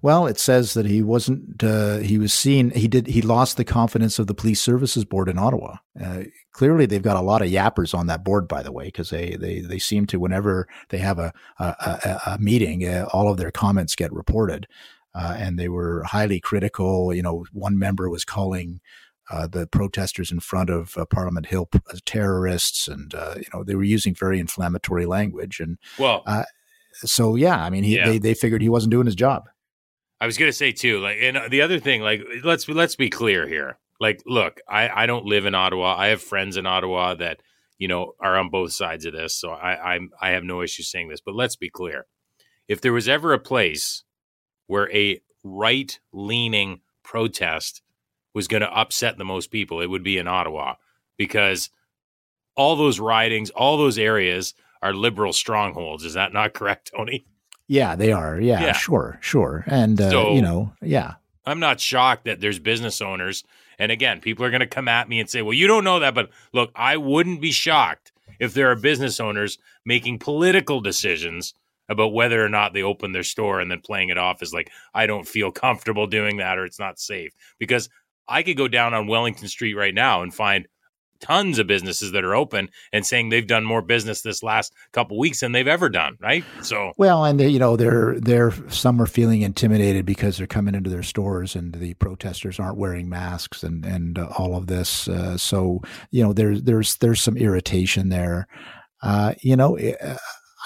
Well, 0.06 0.28
it 0.28 0.38
says 0.38 0.76
that 0.76 0.86
he 0.86 1.02
wasn't. 1.02 1.64
Uh, 1.64 1.98
he 1.98 2.20
was 2.20 2.32
seen. 2.32 2.70
He 2.70 2.88
did. 2.88 3.08
He 3.08 3.24
lost 3.24 3.58
the 3.58 3.66
confidence 3.66 4.20
of 4.20 4.28
the 4.28 4.36
police 4.36 4.62
services 4.62 5.04
board 5.04 5.28
in 5.28 5.40
Ottawa. 5.40 5.78
Uh, 6.00 6.26
clearly, 6.52 6.86
they've 6.86 7.02
got 7.02 7.18
a 7.18 7.22
lot 7.22 7.42
of 7.42 7.48
yappers 7.50 7.98
on 7.98 8.06
that 8.06 8.24
board, 8.24 8.48
by 8.48 8.62
the 8.62 8.72
way, 8.72 8.86
because 8.86 9.10
they 9.10 9.36
they 9.36 9.62
they 9.62 9.80
seem 9.80 10.06
to 10.06 10.20
whenever 10.20 10.68
they 10.90 11.00
have 11.00 11.18
a 11.18 11.34
a, 11.58 11.66
a, 11.66 12.22
a 12.34 12.38
meeting, 12.38 12.88
uh, 12.88 13.08
all 13.14 13.32
of 13.32 13.38
their 13.38 13.50
comments 13.50 13.96
get 13.96 14.14
reported, 14.14 14.68
uh, 15.16 15.38
and 15.40 15.58
they 15.58 15.70
were 15.70 16.04
highly 16.04 16.40
critical. 16.40 17.12
You 17.12 17.24
know, 17.24 17.46
one 17.52 17.80
member 17.80 18.08
was 18.08 18.24
calling. 18.24 18.82
Uh, 19.32 19.48
the 19.48 19.66
protesters 19.66 20.32
in 20.32 20.40
front 20.40 20.70
of 20.70 20.96
uh, 21.00 21.06
Parliament 21.06 21.48
Hill 21.48 21.68
terrorists, 22.06 22.88
and 22.88 23.12
you 23.38 23.48
know 23.52 23.64
they 23.64 23.74
were 23.74 23.84
using 23.84 24.14
very 24.14 24.40
inflammatory 24.40 25.08
language. 25.08 25.60
And 25.60 25.80
well, 25.98 26.22
so 26.94 27.34
yeah, 27.34 27.64
I 27.64 27.72
mean, 27.72 27.84
he, 27.84 27.96
yeah. 27.96 28.06
they 28.08 28.20
they 28.20 28.36
figured 28.36 28.62
he 28.62 28.70
wasn't 28.70 28.92
doing 28.92 29.08
his 29.08 29.16
job. 29.16 29.46
I 30.26 30.28
was 30.28 30.40
gonna 30.40 30.52
say 30.54 30.72
too, 30.72 31.02
like, 31.02 31.18
and 31.22 31.38
uh, 31.38 31.48
the 31.50 31.62
other 31.62 31.80
thing, 31.80 32.02
like, 32.02 32.20
let's 32.44 32.68
let's 32.68 32.96
be 32.96 33.12
clear 33.12 33.48
here. 33.48 33.78
Like, 34.00 34.24
look, 34.26 34.60
I 34.68 35.04
I 35.04 35.06
don't 35.06 35.28
live 35.28 35.46
in 35.46 35.54
Ottawa. 35.54 35.96
I 35.96 36.08
have 36.08 36.20
friends 36.20 36.58
in 36.58 36.66
Ottawa 36.66 37.14
that 37.14 37.42
you 37.78 37.88
know 37.88 38.14
are 38.20 38.36
on 38.36 38.50
both 38.50 38.74
sides 38.74 39.06
of 39.06 39.14
this, 39.14 39.36
so 39.36 39.52
I 39.52 39.94
I'm 39.94 40.10
I 40.20 40.32
have 40.32 40.44
no 40.44 40.64
issue 40.64 40.82
saying 40.82 41.10
this. 41.10 41.22
But 41.22 41.36
let's 41.36 41.56
be 41.56 41.70
clear: 41.70 42.08
if 42.68 42.82
there 42.82 42.92
was 42.92 43.08
ever 43.08 43.34
a 43.34 43.40
place 43.40 44.04
where 44.66 44.92
a 44.92 45.22
right 45.44 46.00
leaning 46.12 46.82
protest 47.04 47.84
was 48.34 48.48
going 48.48 48.62
to 48.62 48.76
upset 48.76 49.20
the 49.20 49.26
most 49.26 49.52
people, 49.52 49.80
it 49.80 49.92
would 49.92 50.04
be 50.04 50.18
in 50.18 50.28
Ottawa 50.28 50.74
because 51.20 51.70
all 52.58 52.76
those 52.76 53.00
ridings, 53.00 53.52
all 53.52 53.78
those 53.78 54.00
areas 54.00 54.56
are 54.82 54.92
liberal 54.92 55.34
strongholds. 55.34 56.04
Is 56.04 56.16
that 56.16 56.34
not 56.34 56.54
correct, 56.56 56.94
Tony? 56.98 57.28
Yeah, 57.68 57.96
they 57.96 58.12
are. 58.12 58.40
Yeah, 58.40 58.62
yeah. 58.62 58.74
sure, 58.74 59.18
sure. 59.22 59.64
And 59.68 60.00
uh, 60.00 60.10
so, 60.10 60.34
you 60.34 60.42
know, 60.42 60.74
yeah. 60.82 61.16
I'm 61.46 61.60
not 61.60 61.80
shocked 61.80 62.26
that 62.26 62.42
there's 62.42 62.60
business 62.60 63.02
owners. 63.02 63.44
And 63.78 63.92
again, 63.92 64.22
people 64.22 64.46
are 64.46 64.50
going 64.50 64.62
to 64.62 64.68
come 64.68 64.88
at 64.88 65.10
me 65.10 65.20
and 65.20 65.30
say, 65.30 65.42
well, 65.42 65.54
you 65.54 65.68
don't 65.68 65.84
know 65.84 66.00
that. 66.00 66.16
But 66.16 66.30
look, 66.54 66.72
I 66.76 66.98
wouldn't 66.98 67.42
be 67.42 67.52
shocked 67.52 68.12
if 68.40 68.54
there 68.54 68.72
are 68.72 68.76
business 68.76 69.20
owners 69.20 69.58
making 69.86 70.20
political 70.20 70.82
decisions 70.82 71.54
about 71.88 72.14
whether 72.14 72.44
or 72.44 72.50
not 72.50 72.74
they 72.74 72.82
open 72.82 73.12
their 73.12 73.24
store 73.24 73.60
and 73.60 73.70
then 73.70 73.80
playing 73.80 74.10
it 74.10 74.18
off 74.18 74.42
as 74.42 74.54
like, 74.54 74.72
I 74.94 75.06
don't 75.06 75.28
feel 75.28 75.52
comfortable 75.52 76.08
doing 76.08 76.38
that 76.38 76.58
or 76.58 76.66
it's 76.66 76.80
not 76.80 77.00
safe. 77.00 77.34
Because 77.60 77.90
I 78.28 78.42
could 78.42 78.58
go 78.58 78.68
down 78.68 78.94
on 78.94 79.08
Wellington 79.08 79.48
Street 79.48 79.76
right 79.76 79.94
now 79.94 80.24
and 80.24 80.34
find 80.34 80.68
tons 81.26 81.58
of 81.58 81.66
businesses 81.66 82.12
that 82.12 82.24
are 82.24 82.36
open 82.36 82.70
and 82.94 83.06
saying 83.06 83.30
they've 83.30 83.48
done 83.48 83.66
more 83.66 83.82
business 83.82 84.22
this 84.22 84.44
last 84.44 84.74
couple 84.92 85.18
weeks 85.18 85.40
than 85.40 85.52
they've 85.52 85.68
ever 85.68 85.90
done 85.90 86.16
right 86.22 86.44
so 86.62 86.94
well 86.98 87.26
and 87.26 87.40
they, 87.40 87.48
you 87.48 87.58
know 87.58 87.76
they're 87.76 88.20
they're 88.20 88.54
some 88.70 89.02
are 89.02 89.08
feeling 89.08 89.42
intimidated 89.42 90.06
because 90.06 90.38
they're 90.38 90.46
coming 90.46 90.76
into 90.76 90.90
their 90.90 91.04
stores 91.04 91.56
and 91.56 91.74
the 91.74 91.96
protesters 91.96 92.60
aren't 92.60 92.78
wearing 92.78 93.10
masks 93.10 93.64
and 93.64 93.86
and 93.86 94.20
uh, 94.20 94.28
all 94.38 94.56
of 94.56 94.68
this 94.68 95.08
uh, 95.08 95.36
so 95.36 95.82
you 96.12 96.24
know 96.24 96.32
there's 96.32 96.62
there's 96.64 96.96
there's 96.98 97.22
some 97.22 97.38
irritation 97.38 98.10
there 98.10 98.48
uh, 99.02 99.34
you 99.42 99.56
know 99.56 99.78
uh, 99.78 100.18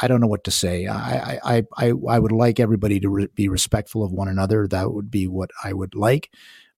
I 0.02 0.08
don't 0.08 0.22
know 0.22 0.28
what 0.28 0.46
to 0.46 0.52
say. 0.52 0.88
I, 0.88 1.40
I, 1.44 1.64
I, 1.78 1.94
I 2.08 2.20
would 2.20 2.32
like 2.32 2.58
everybody 2.62 3.02
to 3.02 3.10
re- 3.10 3.28
be 3.36 3.50
respectful 3.50 4.02
of 4.02 4.14
one 4.14 4.30
another. 4.30 4.66
That 4.66 4.94
would 4.94 5.12
be 5.12 5.28
what 5.28 5.52
I 5.62 5.74
would 5.74 5.94
like. 5.94 6.30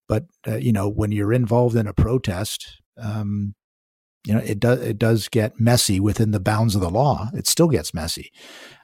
But 0.08 0.26
uh, 0.46 0.56
you 0.56 0.74
know, 0.74 0.90
when 0.90 1.14
you're 1.14 1.32
involved 1.32 1.78
in 1.78 1.88
a 1.88 1.94
protest, 1.94 2.82
um, 2.98 3.56
you 4.26 4.34
know, 4.34 4.40
it 4.40 4.60
does 4.60 4.82
it 4.82 5.00
does 5.00 5.28
get 5.28 5.60
messy 5.60 6.00
within 6.00 6.32
the 6.32 6.40
bounds 6.40 6.76
of 6.76 6.82
the 6.82 6.90
law. 6.90 7.30
It 7.34 7.48
still 7.48 7.70
gets 7.70 7.94
messy. 7.94 8.32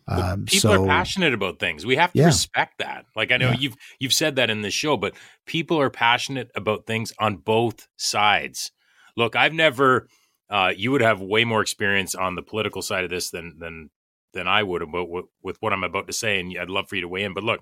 Um, 0.08 0.46
people 0.46 0.72
so, 0.72 0.84
are 0.84 0.88
passionate 0.88 1.34
about 1.34 1.60
things. 1.60 1.86
We 1.86 1.98
have 1.98 2.14
to 2.14 2.20
yeah. 2.20 2.28
respect 2.28 2.80
that. 2.80 3.06
Like 3.16 3.32
I 3.32 3.38
know 3.38 3.50
yeah. 3.50 3.58
you've 3.60 3.76
you've 4.00 4.14
said 4.14 4.38
that 4.38 4.50
in 4.50 4.62
the 4.62 4.72
show, 4.72 4.98
but 4.98 5.14
people 5.46 5.80
are 5.80 5.90
passionate 5.90 6.50
about 6.56 6.86
things 6.86 7.14
on 7.20 7.38
both 7.38 7.88
sides. 7.98 8.72
Look, 9.16 9.36
I've 9.36 9.54
never. 9.54 10.08
Uh, 10.50 10.72
you 10.76 10.92
would 10.92 11.02
have 11.02 11.20
way 11.20 11.44
more 11.44 11.62
experience 11.62 12.16
on 12.16 12.36
the 12.36 12.42
political 12.42 12.82
side 12.82 13.04
of 13.04 13.10
this 13.10 13.30
than 13.30 13.58
than 13.60 13.90
than 14.34 14.48
I 14.48 14.64
would 14.64 14.82
about 14.82 15.10
with, 15.10 15.26
with 15.44 15.58
what 15.60 15.74
I'm 15.74 15.84
about 15.84 16.08
to 16.08 16.14
say, 16.14 16.40
and 16.40 16.58
I'd 16.58 16.70
love 16.70 16.88
for 16.88 16.96
you 16.96 17.02
to 17.02 17.08
weigh 17.08 17.24
in. 17.24 17.34
But 17.34 17.44
look, 17.44 17.62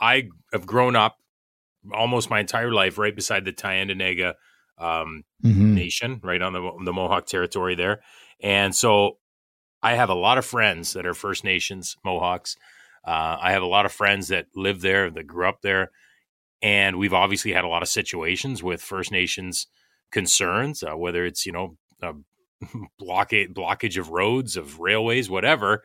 I 0.00 0.28
have 0.52 0.66
grown 0.66 0.96
up 0.96 1.18
almost 1.92 2.30
my 2.30 2.40
entire 2.40 2.72
life 2.72 2.96
right 2.96 3.14
beside 3.14 3.44
the 3.44 3.52
Tyendinaga 3.52 4.34
um, 4.78 5.24
mm-hmm. 5.44 5.74
nation, 5.74 6.20
right 6.22 6.42
on 6.42 6.52
the 6.52 6.72
the 6.84 6.92
Mohawk 6.92 7.26
territory 7.26 7.74
there, 7.74 8.02
and 8.40 8.74
so 8.74 9.18
I 9.82 9.94
have 9.94 10.10
a 10.10 10.14
lot 10.14 10.38
of 10.38 10.46
friends 10.46 10.92
that 10.92 11.06
are 11.06 11.14
First 11.14 11.44
Nations 11.44 11.96
Mohawks. 12.04 12.56
Uh, 13.04 13.36
I 13.40 13.52
have 13.52 13.62
a 13.62 13.66
lot 13.66 13.84
of 13.84 13.92
friends 13.92 14.28
that 14.28 14.46
live 14.54 14.80
there, 14.80 15.10
that 15.10 15.26
grew 15.26 15.48
up 15.48 15.62
there, 15.62 15.90
and 16.60 16.98
we've 16.98 17.14
obviously 17.14 17.52
had 17.52 17.64
a 17.64 17.68
lot 17.68 17.82
of 17.82 17.88
situations 17.88 18.62
with 18.62 18.80
First 18.80 19.10
Nations 19.10 19.66
concerns, 20.10 20.82
uh, 20.82 20.96
whether 20.96 21.24
it's 21.24 21.46
you 21.46 21.52
know 21.52 21.76
blockade 22.98 23.54
blockage 23.54 23.98
of 23.98 24.10
roads, 24.10 24.56
of 24.56 24.80
railways, 24.80 25.28
whatever. 25.28 25.82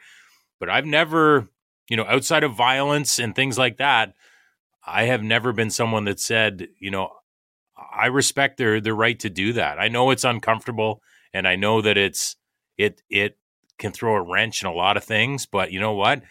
But 0.59 0.69
I've 0.69 0.85
never, 0.85 1.49
you 1.89 1.97
know, 1.97 2.05
outside 2.05 2.43
of 2.43 2.55
violence 2.55 3.19
and 3.19 3.35
things 3.35 3.57
like 3.57 3.77
that, 3.77 4.13
I 4.85 5.03
have 5.03 5.23
never 5.23 5.53
been 5.53 5.69
someone 5.69 6.05
that 6.05 6.19
said, 6.19 6.67
you 6.79 6.91
know, 6.91 7.09
I 7.97 8.07
respect 8.07 8.57
their 8.57 8.79
their 8.79 8.95
right 8.95 9.19
to 9.19 9.29
do 9.29 9.53
that. 9.53 9.79
I 9.79 9.87
know 9.87 10.11
it's 10.11 10.23
uncomfortable, 10.23 11.01
and 11.33 11.47
I 11.47 11.55
know 11.55 11.81
that 11.81 11.97
it's 11.97 12.35
it 12.77 13.01
it 13.09 13.37
can 13.77 13.91
throw 13.91 14.15
a 14.15 14.21
wrench 14.21 14.61
in 14.61 14.67
a 14.67 14.73
lot 14.73 14.97
of 14.97 15.03
things. 15.03 15.45
But 15.45 15.71
you 15.71 15.79
know 15.79 15.93
what? 15.93 16.21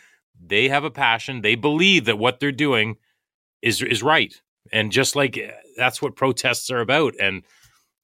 They 0.41 0.69
have 0.69 0.85
a 0.85 0.91
passion. 0.91 1.43
They 1.43 1.55
believe 1.55 2.05
that 2.05 2.19
what 2.19 2.41
they're 2.41 2.53
doing 2.53 2.97
is 3.63 3.83
is 3.83 4.03
right, 4.03 4.35
and 4.73 4.93
just 4.93 5.17
like 5.17 5.37
eh, 5.37 5.51
that's 5.77 6.01
what 6.01 6.17
protests 6.17 6.71
are 6.71 6.81
about. 6.81 7.15
And 7.21 7.43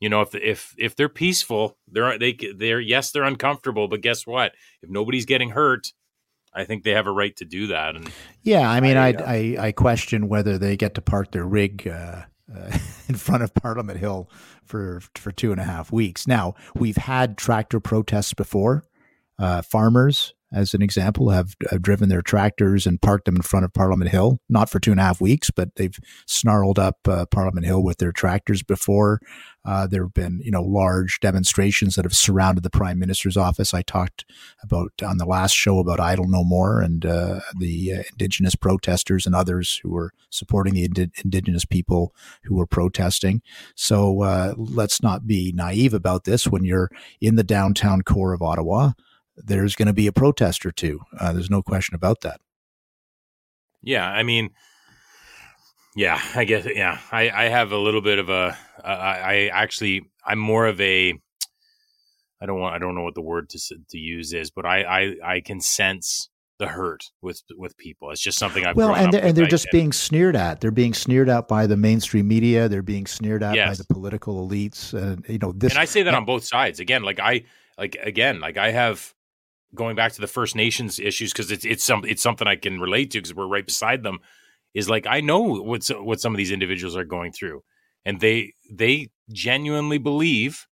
you 0.01 0.09
know, 0.09 0.23
if 0.23 0.35
if 0.35 0.75
if 0.79 0.97
they're 0.97 1.09
peaceful, 1.09 1.79
they're 1.89 2.19
they 2.19 2.37
they're 2.57 2.81
yes, 2.81 3.13
they're 3.13 3.23
uncomfortable, 3.23 3.89
but 3.89 4.01
guess 4.01 4.27
what? 4.27 4.53
If 4.83 4.91
nobody's 4.91 5.27
getting 5.27 5.51
hurt, 5.51 5.93
I 6.53 6.65
think 6.65 6.83
they 6.83 6.91
have 6.91 7.07
a 7.07 7.13
right 7.13 7.35
to 7.37 7.45
do 7.45 7.69
that. 7.69 7.97
And 7.97 8.11
yeah, 8.43 8.69
I 8.69 8.81
mean, 8.81 8.97
I 8.97 9.11
I, 9.11 9.15
I, 9.27 9.57
I 9.67 9.73
question 9.73 10.29
whether 10.29 10.59
they 10.59 10.77
get 10.77 10.95
to 10.95 11.03
park 11.03 11.33
their 11.33 11.47
rig 11.47 11.87
uh, 11.87 12.23
uh, 12.55 12.79
in 13.09 13.15
front 13.15 13.43
of 13.43 13.55
Parliament 13.55 13.99
Hill 13.99 14.29
for 14.65 15.03
for 15.15 15.33
two 15.33 15.53
and 15.53 15.61
a 15.61 15.65
half 15.65 15.93
weeks. 15.93 16.27
Now 16.27 16.55
we've 16.75 16.97
had 16.97 17.37
tractor 17.37 17.81
protests 17.81 18.35
before. 18.35 18.85
Uh, 19.39 19.63
farmers 19.63 20.35
as 20.53 20.75
an 20.75 20.83
example, 20.83 21.31
have, 21.31 21.55
have, 21.71 21.83
driven 21.83 22.09
their 22.09 22.23
tractors 22.23 22.87
and 22.87 23.01
parked 23.01 23.25
them 23.25 23.37
in 23.37 23.43
front 23.43 23.65
of 23.65 23.73
Parliament 23.73 24.11
Hill, 24.11 24.39
not 24.49 24.69
for 24.69 24.79
two 24.79 24.91
and 24.91 25.01
a 25.01 25.03
half 25.03 25.21
weeks, 25.21 25.51
but 25.51 25.75
they've 25.77 25.99
snarled 26.27 26.79
up 26.79 26.97
uh, 27.09 27.27
Parliament 27.27 27.67
Hill 27.67 27.83
with 27.83 27.99
their 27.99 28.13
tractors 28.13 28.63
before. 28.63 29.21
Uh, 29.65 29.87
there 29.87 30.03
have 30.05 30.15
been, 30.15 30.41
you 30.43 30.51
know, 30.51 30.63
large 30.63 31.21
demonstrations 31.21 31.95
that 31.95 32.05
have 32.05 32.15
surrounded 32.15 32.65
the 32.65 32.71
Prime 32.71 32.99
Minister's 32.99 33.37
office. 33.37 33.73
I 33.73 33.83
talked 33.83 34.25
about 34.63 34.93
on 35.05 35.19
the 35.19 35.25
last 35.25 35.55
show 35.55 35.79
about 35.79 36.01
Idle 36.01 36.29
No 36.29 36.43
More 36.43 36.81
and 36.81 37.07
uh, 37.07 37.41
the 37.59 37.93
uh, 37.93 38.03
Indigenous 38.13 38.57
protesters 38.57 39.25
and 39.25 39.35
others 39.35 39.81
who 39.83 39.91
were 39.91 40.11
supporting 40.31 40.75
the 40.75 40.85
ind- 40.85 41.13
Indigenous 41.25 41.65
people 41.65 42.13
who 42.45 42.57
were 42.57 42.67
protesting. 42.67 43.41
So 43.77 44.23
uh, 44.23 44.55
let's 44.57 45.03
not 45.03 45.27
be 45.27 45.53
naive 45.55 45.95
about 45.95 46.25
this. 46.25 46.49
When 46.49 46.65
you're 46.65 46.91
in 47.21 47.37
the 47.37 47.45
downtown 47.45 48.03
core 48.03 48.33
of 48.33 48.43
Ottawa, 48.43 48.93
there's 49.37 49.75
going 49.75 49.87
to 49.87 49.93
be 49.93 50.07
a 50.07 50.13
protest 50.13 50.67
or 50.67 50.73
two. 50.73 51.01
Uh, 51.19 51.33
there's 51.33 51.51
no 51.51 51.63
question 51.63 51.95
about 51.95 52.21
that. 52.21 52.41
Yeah, 53.83 54.07
I 54.09 54.23
mean, 54.23 54.51
yeah, 55.97 56.21
I 56.35 56.45
guess. 56.45 56.67
Yeah, 56.73 56.99
I, 57.11 57.31
I 57.31 57.45
have 57.45 57.73
a 57.73 57.79
little 57.79 58.03
bit 58.03 58.19
of 58.19 58.29
a. 58.29 58.57
Uh, 58.83 58.87
I 58.87 59.51
actually, 59.53 60.03
I'm 60.25 60.39
more 60.39 60.67
of 60.67 60.81
a. 60.81 61.15
I 62.41 62.47
don't 62.47 62.61
want. 62.61 62.75
I 62.75 62.79
don't 62.79 62.95
know 62.95 63.03
what 63.03 63.15
the 63.15 63.23
word 63.23 63.51
to 63.51 63.59
to 63.91 63.99
use 63.99 64.33
is, 64.33 64.51
but 64.51 64.67
I 64.67 64.83
I, 64.83 65.17
I 65.25 65.41
can 65.41 65.61
sense 65.61 66.29
the 66.59 66.69
hurt 66.69 67.11
with 67.21 67.43
with 67.57 67.77
people. 67.77 68.11
It's 68.11 68.21
just 68.21 68.39
something 68.39 68.65
I've 68.65 68.77
well, 68.77 68.95
and 68.95 69.13
they're, 69.13 69.25
and 69.25 69.37
they're 69.37 69.47
just 69.47 69.67
being 69.73 69.93
sneered 69.93 70.37
at. 70.37 70.61
They're 70.61 70.71
being 70.71 70.95
sneered 70.95 71.29
at 71.29 71.49
by 71.49 71.67
the 71.67 71.77
mainstream 71.77 72.29
media. 72.29 72.69
They're 72.69 72.83
being 72.83 73.07
sneered 73.07 73.43
at 73.43 73.57
yes. 73.57 73.69
by 73.69 73.75
the 73.75 73.93
political 73.93 74.49
elites. 74.49 74.95
And 74.95 75.27
you 75.29 75.39
know 75.39 75.53
this. 75.53 75.73
And 75.73 75.81
I 75.81 75.87
say 75.87 76.05
that 76.05 76.15
on 76.15 76.25
both 76.25 76.45
sides. 76.45 76.79
Again, 76.79 77.03
like 77.03 77.19
I 77.19 77.45
like 77.77 77.97
again, 78.01 78.41
like 78.41 78.59
I 78.59 78.71
have 78.71 79.13
going 79.75 79.97
back 79.97 80.13
to 80.13 80.21
the 80.21 80.27
First 80.27 80.57
Nations 80.57 80.99
issues 80.99 81.33
because 81.33 81.51
it's 81.51 81.65
it's 81.65 81.85
some 81.85 82.05
it's 82.05 82.23
something 82.23 82.47
I 82.47 82.57
can 82.57 82.81
relate 82.81 83.11
to 83.13 83.19
because 83.19 83.35
we're 83.35 83.47
right 83.47 83.65
beside 83.65 84.03
them. 84.03 84.19
Is 84.75 84.89
like 84.89 85.07
I 85.07 85.21
know 85.21 85.41
what 85.41 85.87
what 86.03 86.21
some 86.21 86.33
of 86.33 86.39
these 86.39 86.51
individuals 86.51 86.97
are 86.97 87.05
going 87.05 87.33
through, 87.33 87.63
and 88.05 88.21
they 88.21 88.55
they 88.71 89.11
genuinely 89.31 89.99
believe 89.99 90.67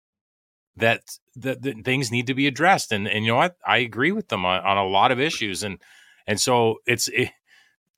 that 0.77 1.01
that, 1.35 1.61
that 1.61 1.83
things 1.83 2.11
need 2.11 2.27
to 2.27 2.33
be 2.33 2.47
addressed. 2.47 2.91
And 2.91 3.07
and 3.07 3.25
you 3.25 3.31
know 3.31 3.37
what? 3.37 3.55
I 3.65 3.77
agree 3.77 4.11
with 4.11 4.29
them 4.29 4.45
on, 4.45 4.61
on 4.61 4.77
a 4.77 4.87
lot 4.87 5.11
of 5.11 5.19
issues, 5.19 5.63
and 5.63 5.79
and 6.27 6.39
so 6.39 6.77
it's 6.85 7.07
it, 7.09 7.29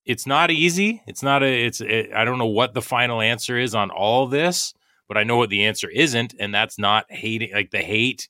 it's 0.06 0.26
not 0.26 0.52
easy. 0.52 1.02
It's 1.08 1.24
not 1.24 1.44
a 1.44 1.66
it's 1.66 1.82
it, 1.82 2.12
I 2.16 2.26
don't 2.26 2.40
know 2.40 2.46
what 2.48 2.74
the 2.74 2.82
final 2.82 3.22
answer 3.22 3.58
is 3.58 3.76
on 3.76 3.92
all 3.92 4.28
this, 4.28 4.74
but 5.08 5.18
I 5.18 5.24
know 5.24 5.38
what 5.38 5.50
the 5.50 5.66
answer 5.66 5.90
isn't, 5.90 6.34
and 6.40 6.54
that's 6.54 6.80
not 6.80 7.06
hating 7.10 7.54
like 7.54 7.72
the 7.72 7.82
hate, 7.82 8.28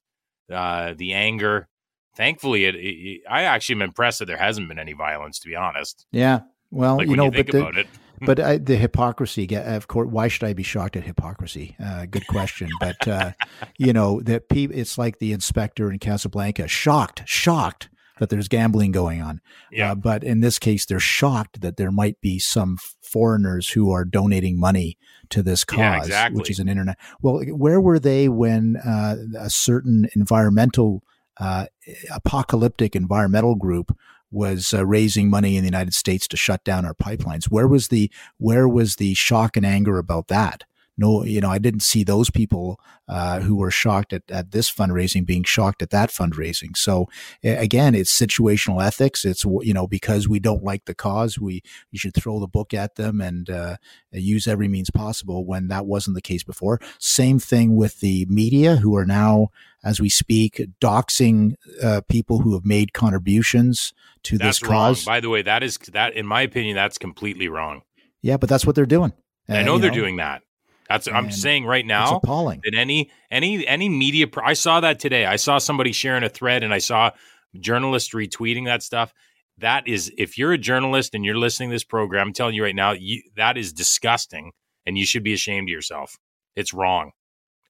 uh, 0.51 0.94
the 0.98 1.13
anger 1.13 1.70
thankfully, 2.15 2.65
it, 2.65 2.75
it, 2.75 3.22
I 3.30 3.44
actually 3.44 3.75
am 3.75 3.82
impressed 3.84 4.20
that 4.20 4.25
there 4.25 4.38
hasn't 4.38 4.68
been 4.68 4.80
any 4.80 4.94
violence. 4.94 5.39
To 5.39 5.48
be 5.48 5.56
honest. 5.56 6.06
Yeah. 6.12 6.41
Well, 6.70 6.98
like 6.98 7.08
you 7.08 7.15
know, 7.15 7.25
you 7.25 7.32
but 7.32 7.48
the, 7.48 7.86
but 8.22 8.39
I, 8.39 8.58
the 8.58 8.77
hypocrisy. 8.77 9.48
Of 9.56 9.88
course, 9.88 10.08
why 10.10 10.27
should 10.27 10.44
I 10.44 10.53
be 10.53 10.63
shocked 10.63 10.96
at 10.96 11.03
hypocrisy? 11.03 11.75
Uh, 11.84 12.06
good 12.06 12.25
question. 12.27 12.70
but 12.80 13.08
uh, 13.08 13.32
you 13.77 13.94
know 13.94 14.22
that 14.22 14.50
people. 14.50 14.77
It's 14.77 14.98
like 14.98 15.20
the 15.20 15.34
inspector 15.34 15.91
in 15.91 16.00
Casablanca, 16.00 16.68
shocked, 16.68 17.24
shocked 17.25 17.89
that 18.22 18.30
there's 18.30 18.48
gambling 18.48 18.91
going 18.91 19.20
on. 19.20 19.41
Yeah. 19.72 19.91
Uh, 19.91 19.96
but 19.96 20.24
in 20.24 20.41
this 20.41 20.60
case, 20.60 20.86
they're 20.86 21.00
shocked 21.00 21.62
that 21.62 21.77
there 21.77 21.91
might 21.91 22.22
be 22.22 22.38
some 22.38 22.77
foreigners 23.01 23.70
who 23.70 23.91
are 23.91 24.06
donating 24.06 24.60
money 24.60 24.98
to 25.30 25.41
this 25.41 25.63
cause, 25.63 25.80
yeah, 25.80 25.98
exactly. 25.98 26.38
which 26.38 26.51
is 26.51 26.60
an 26.60 26.70
internet. 26.70 26.98
Well, 27.22 27.41
where 27.48 27.82
were 27.82 28.00
they 28.00 28.30
when 28.30 28.77
uh, 28.77 29.15
a 29.39 29.50
certain 29.50 30.08
environmental 30.15 31.03
uh, 31.40 31.66
apocalyptic 32.14 32.96
environmental 32.96 33.56
group 33.56 33.98
was 34.32 34.74
uh, 34.74 34.86
raising 34.86 35.30
money 35.30 35.58
in 35.58 35.64
the 35.64 35.68
United 35.68 35.94
States 35.94 36.28
to 36.28 36.38
shut 36.38 36.64
down 36.64 36.86
our 36.86 36.94
pipelines. 36.94 37.46
Where 37.46 37.68
was 37.68 37.90
the 37.90 38.10
where 38.38 38.68
was 38.68 38.96
the 38.96 39.14
shock 39.14 39.58
and 39.58 39.66
anger 39.66 39.98
about 39.98 40.30
that? 40.30 40.64
No, 40.98 41.24
you 41.24 41.42
know, 41.42 41.50
I 41.50 41.58
didn't 41.58 41.82
see 41.82 42.04
those 42.04 42.30
people 42.30 42.80
uh, 43.08 43.40
who 43.40 43.56
were 43.56 43.72
shocked 43.72 44.14
at, 44.14 44.24
at 44.30 44.52
this 44.52 44.72
fundraising 44.72 45.26
being 45.26 45.44
shocked 45.44 45.82
at 45.82 45.90
that 45.90 46.12
fundraising. 46.12 46.76
So 46.76 47.08
again, 47.44 47.96
it's 47.96 48.18
situational 48.18 48.84
ethics. 48.86 49.26
It's 49.26 49.44
you 49.44 49.74
know 49.74 49.88
because 49.88 50.28
we 50.28 50.40
don't 50.40 50.64
like 50.64 50.86
the 50.86 50.94
cause, 50.94 51.40
we 51.40 51.62
you 51.92 51.98
should 51.98 52.14
throw 52.14 52.40
the 52.40 52.48
book 52.48 52.74
at 52.74 52.96
them 52.96 53.22
and 53.22 53.50
uh, 53.50 53.78
use 54.12 54.48
every 54.48 54.68
means 54.68 54.90
possible. 54.90 55.46
When 55.46 55.70
that 55.70 55.86
wasn't 55.86 56.16
the 56.16 56.22
case 56.22 56.44
before. 56.44 56.80
Same 57.00 57.40
thing 57.40 57.76
with 57.76 58.00
the 58.02 58.26
media, 58.30 58.76
who 58.76 58.96
are 58.96 59.06
now, 59.06 59.48
as 59.84 60.00
we 60.00 60.10
speak, 60.10 60.62
doxing 60.82 61.56
uh, 61.82 62.02
people 62.10 62.40
who 62.40 62.54
have 62.54 62.66
made 62.66 62.94
contributions 62.94 63.94
to 64.24 64.38
that's 64.38 64.60
this 64.60 64.68
cause. 64.68 65.08
Wrong. 65.08 65.16
By 65.16 65.20
the 65.20 65.30
way, 65.30 65.42
that 65.42 65.64
is 65.64 65.78
that 65.94 66.14
in 66.14 66.28
my 66.28 66.42
opinion, 66.42 66.76
that's 66.76 66.98
completely 66.98 67.48
wrong. 67.48 67.82
Yeah, 68.22 68.38
but 68.38 68.50
that's 68.50 68.66
what 68.66 68.76
they're 68.76 68.86
doing 68.86 69.14
I 69.50 69.62
Uh, 69.62 69.64
know 69.64 69.76
you 69.76 69.82
they're 69.82 69.92
doing 69.92 70.18
that. 70.18 70.44
That's 70.92 71.08
I'm 71.08 71.32
saying 71.32 71.66
right 71.66 71.86
now 71.86 72.18
appalling. 72.18 72.62
that 72.64 72.76
any 72.76 73.12
any 73.30 73.66
any 73.66 73.90
media. 73.90 74.28
I 74.44 74.54
saw 74.54 74.82
that 74.82 75.00
today. 75.00 75.26
I 75.26 75.38
saw 75.38 75.58
somebody 75.58 75.92
sharing 75.92 76.24
a 76.24 76.30
thread, 76.30 76.64
and 76.64 76.74
I 76.74 76.80
saw 76.80 77.12
journalists 77.60 78.14
retweeting 78.14 78.66
that 78.66 78.84
stuff. 78.84 79.14
That 79.58 79.88
is, 79.88 80.12
if 80.18 80.38
you're 80.38 80.54
a 80.54 80.58
journalist 80.58 81.14
and 81.14 81.24
you're 81.24 81.38
listening 81.38 81.70
to 81.70 81.76
this 81.76 81.84
program, 81.84 82.28
I'm 82.28 82.34
telling 82.34 82.56
you 82.56 82.64
right 82.64 82.76
now, 82.76 82.92
you, 82.94 83.22
that 83.36 83.58
is 83.58 83.74
disgusting, 83.74 84.52
and 84.86 84.98
you 84.98 85.06
should 85.06 85.24
be 85.24 85.34
ashamed 85.34 85.70
of 85.70 85.74
yourself. 85.74 86.18
It's 86.56 86.74
wrong, 86.74 87.12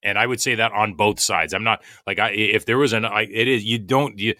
and 0.02 0.18
I 0.18 0.26
would 0.26 0.40
say 0.40 0.56
that 0.56 0.72
on 0.72 0.94
both 0.94 1.20
sides. 1.20 1.54
I'm 1.54 1.64
not 1.64 1.82
like 2.06 2.18
I 2.18 2.30
if 2.30 2.66
there 2.66 2.78
was 2.78 2.92
an 2.92 3.04
I, 3.04 3.22
it 3.22 3.46
is 3.46 3.64
you 3.64 3.78
don't 3.78 4.18
you 4.18 4.34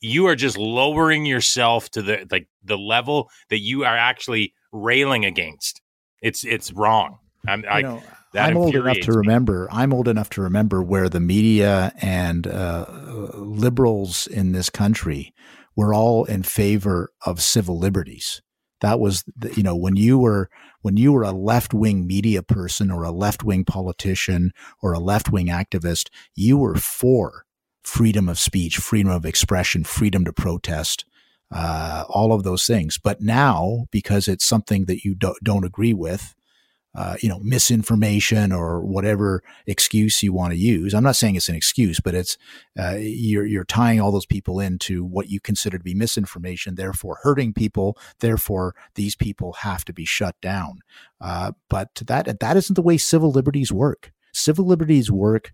you 0.00 0.26
are 0.26 0.36
just 0.36 0.58
lowering 0.58 1.24
yourself 1.24 1.88
to 1.90 2.02
the 2.02 2.26
like 2.30 2.48
the 2.64 2.76
level 2.76 3.30
that 3.48 3.60
you 3.60 3.84
are 3.84 3.96
actually 3.96 4.54
railing 4.72 5.24
against. 5.24 5.80
It's 6.20 6.44
it's 6.44 6.72
wrong. 6.72 7.18
I'm 7.46 7.64
I, 7.68 7.78
You 7.78 7.82
know, 7.84 8.02
that 8.34 8.48
I'm 8.48 8.56
old 8.56 8.74
enough 8.74 8.98
to 9.00 9.10
me. 9.12 9.16
remember. 9.16 9.68
I'm 9.70 9.92
old 9.92 10.08
enough 10.08 10.28
to 10.30 10.42
remember 10.42 10.82
where 10.82 11.08
the 11.08 11.20
media 11.20 11.92
and 12.02 12.46
uh, 12.46 12.86
liberals 13.34 14.26
in 14.26 14.52
this 14.52 14.70
country 14.70 15.32
were 15.76 15.94
all 15.94 16.24
in 16.24 16.42
favor 16.42 17.12
of 17.24 17.40
civil 17.40 17.78
liberties. 17.78 18.42
That 18.80 19.00
was, 19.00 19.24
the, 19.36 19.54
you 19.54 19.62
know, 19.62 19.76
when 19.76 19.96
you 19.96 20.18
were 20.18 20.50
when 20.82 20.96
you 20.96 21.12
were 21.12 21.22
a 21.22 21.32
left 21.32 21.72
wing 21.72 22.06
media 22.06 22.42
person 22.42 22.90
or 22.90 23.04
a 23.04 23.12
left 23.12 23.42
wing 23.42 23.64
politician 23.64 24.52
or 24.82 24.92
a 24.92 24.98
left 24.98 25.30
wing 25.30 25.46
activist, 25.46 26.10
you 26.34 26.58
were 26.58 26.74
for 26.74 27.46
freedom 27.84 28.28
of 28.28 28.38
speech, 28.38 28.76
freedom 28.76 29.10
of 29.10 29.24
expression, 29.24 29.84
freedom 29.84 30.24
to 30.24 30.32
protest, 30.32 31.04
uh, 31.50 32.04
all 32.08 32.32
of 32.32 32.42
those 32.42 32.66
things. 32.66 32.98
But 32.98 33.20
now, 33.20 33.86
because 33.90 34.26
it's 34.26 34.44
something 34.44 34.86
that 34.86 35.04
you 35.04 35.14
do- 35.14 35.36
don't 35.42 35.64
agree 35.64 35.94
with, 35.94 36.34
uh, 36.94 37.16
you 37.20 37.28
know, 37.28 37.40
misinformation 37.40 38.52
or 38.52 38.80
whatever 38.80 39.42
excuse 39.66 40.22
you 40.22 40.32
want 40.32 40.52
to 40.52 40.58
use. 40.58 40.94
I'm 40.94 41.02
not 41.02 41.16
saying 41.16 41.36
it's 41.36 41.48
an 41.48 41.56
excuse, 41.56 42.00
but 42.00 42.14
it's 42.14 42.38
uh, 42.78 42.96
you're 42.98 43.46
you're 43.46 43.64
tying 43.64 44.00
all 44.00 44.12
those 44.12 44.26
people 44.26 44.60
into 44.60 45.04
what 45.04 45.28
you 45.28 45.40
consider 45.40 45.78
to 45.78 45.84
be 45.84 45.94
misinformation, 45.94 46.76
therefore 46.76 47.18
hurting 47.22 47.52
people. 47.52 47.98
Therefore, 48.20 48.74
these 48.94 49.16
people 49.16 49.54
have 49.54 49.84
to 49.86 49.92
be 49.92 50.04
shut 50.04 50.36
down. 50.40 50.80
Uh, 51.20 51.52
but 51.68 51.94
that 52.06 52.40
that 52.40 52.56
isn't 52.56 52.74
the 52.74 52.82
way 52.82 52.96
civil 52.96 53.30
liberties 53.30 53.72
work. 53.72 54.12
Civil 54.32 54.66
liberties 54.66 55.10
work 55.10 55.52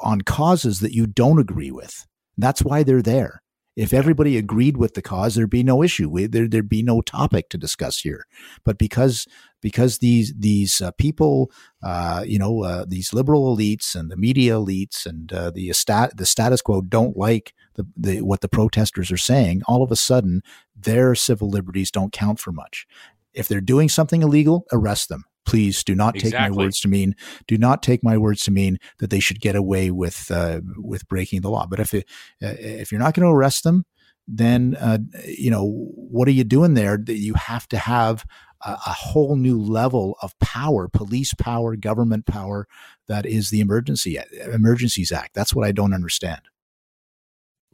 on 0.00 0.20
causes 0.22 0.80
that 0.80 0.92
you 0.92 1.06
don't 1.06 1.40
agree 1.40 1.70
with. 1.70 2.06
That's 2.38 2.62
why 2.62 2.82
they're 2.82 3.02
there. 3.02 3.41
If 3.74 3.94
everybody 3.94 4.36
agreed 4.36 4.76
with 4.76 4.94
the 4.94 5.02
cause, 5.02 5.34
there'd 5.34 5.48
be 5.48 5.62
no 5.62 5.82
issue. 5.82 6.08
We, 6.08 6.26
there, 6.26 6.46
there'd 6.46 6.68
be 6.68 6.82
no 6.82 7.00
topic 7.00 7.48
to 7.50 7.58
discuss 7.58 8.00
here. 8.00 8.26
But 8.64 8.78
because 8.78 9.26
because 9.62 9.98
these 9.98 10.34
these 10.38 10.82
uh, 10.82 10.90
people, 10.92 11.50
uh, 11.82 12.24
you 12.26 12.38
know, 12.38 12.62
uh, 12.64 12.84
these 12.86 13.14
liberal 13.14 13.56
elites 13.56 13.94
and 13.94 14.10
the 14.10 14.16
media 14.16 14.54
elites 14.54 15.06
and 15.06 15.32
uh, 15.32 15.50
the 15.50 15.72
stat 15.72 16.16
the 16.16 16.26
status 16.26 16.60
quo 16.60 16.82
don't 16.82 17.16
like 17.16 17.54
the, 17.74 17.86
the 17.96 18.20
what 18.20 18.42
the 18.42 18.48
protesters 18.48 19.10
are 19.10 19.16
saying, 19.16 19.62
all 19.66 19.82
of 19.82 19.90
a 19.90 19.96
sudden 19.96 20.42
their 20.76 21.14
civil 21.14 21.48
liberties 21.48 21.90
don't 21.90 22.12
count 22.12 22.40
for 22.40 22.52
much. 22.52 22.86
If 23.32 23.48
they're 23.48 23.62
doing 23.62 23.88
something 23.88 24.22
illegal, 24.22 24.66
arrest 24.72 25.08
them. 25.08 25.24
Please 25.44 25.82
do 25.82 25.94
not 25.94 26.14
take 26.14 26.26
Exactly. 26.26 26.56
my 26.56 26.64
words 26.64 26.80
to 26.80 26.88
mean 26.88 27.14
do 27.48 27.58
not 27.58 27.82
take 27.82 28.04
my 28.04 28.16
words 28.16 28.42
to 28.44 28.50
mean 28.50 28.78
that 28.98 29.10
they 29.10 29.20
should 29.20 29.40
get 29.40 29.56
away 29.56 29.90
with 29.90 30.30
uh, 30.30 30.60
with 30.76 31.06
breaking 31.08 31.40
the 31.40 31.50
law. 31.50 31.66
But 31.66 31.80
if 31.80 31.94
it, 31.94 32.06
uh, 32.42 32.54
if 32.58 32.92
you're 32.92 33.00
not 33.00 33.14
going 33.14 33.26
to 33.26 33.34
arrest 33.34 33.64
them, 33.64 33.84
then 34.28 34.76
uh, 34.80 34.98
you 35.26 35.50
know 35.50 35.64
what 35.94 36.28
are 36.28 36.32
you 36.32 36.44
doing 36.44 36.74
there? 36.74 36.96
That 36.96 37.18
you 37.18 37.34
have 37.34 37.66
to 37.68 37.78
have 37.78 38.24
a, 38.64 38.70
a 38.70 38.92
whole 38.92 39.36
new 39.36 39.60
level 39.60 40.16
of 40.22 40.38
power, 40.38 40.88
police 40.88 41.34
power, 41.34 41.76
government 41.76 42.26
power. 42.26 42.68
That 43.08 43.26
is 43.26 43.50
the 43.50 43.60
emergency 43.60 44.18
Emergencies 44.52 45.12
Act. 45.12 45.34
That's 45.34 45.54
what 45.54 45.66
I 45.66 45.72
don't 45.72 45.92
understand. 45.92 46.42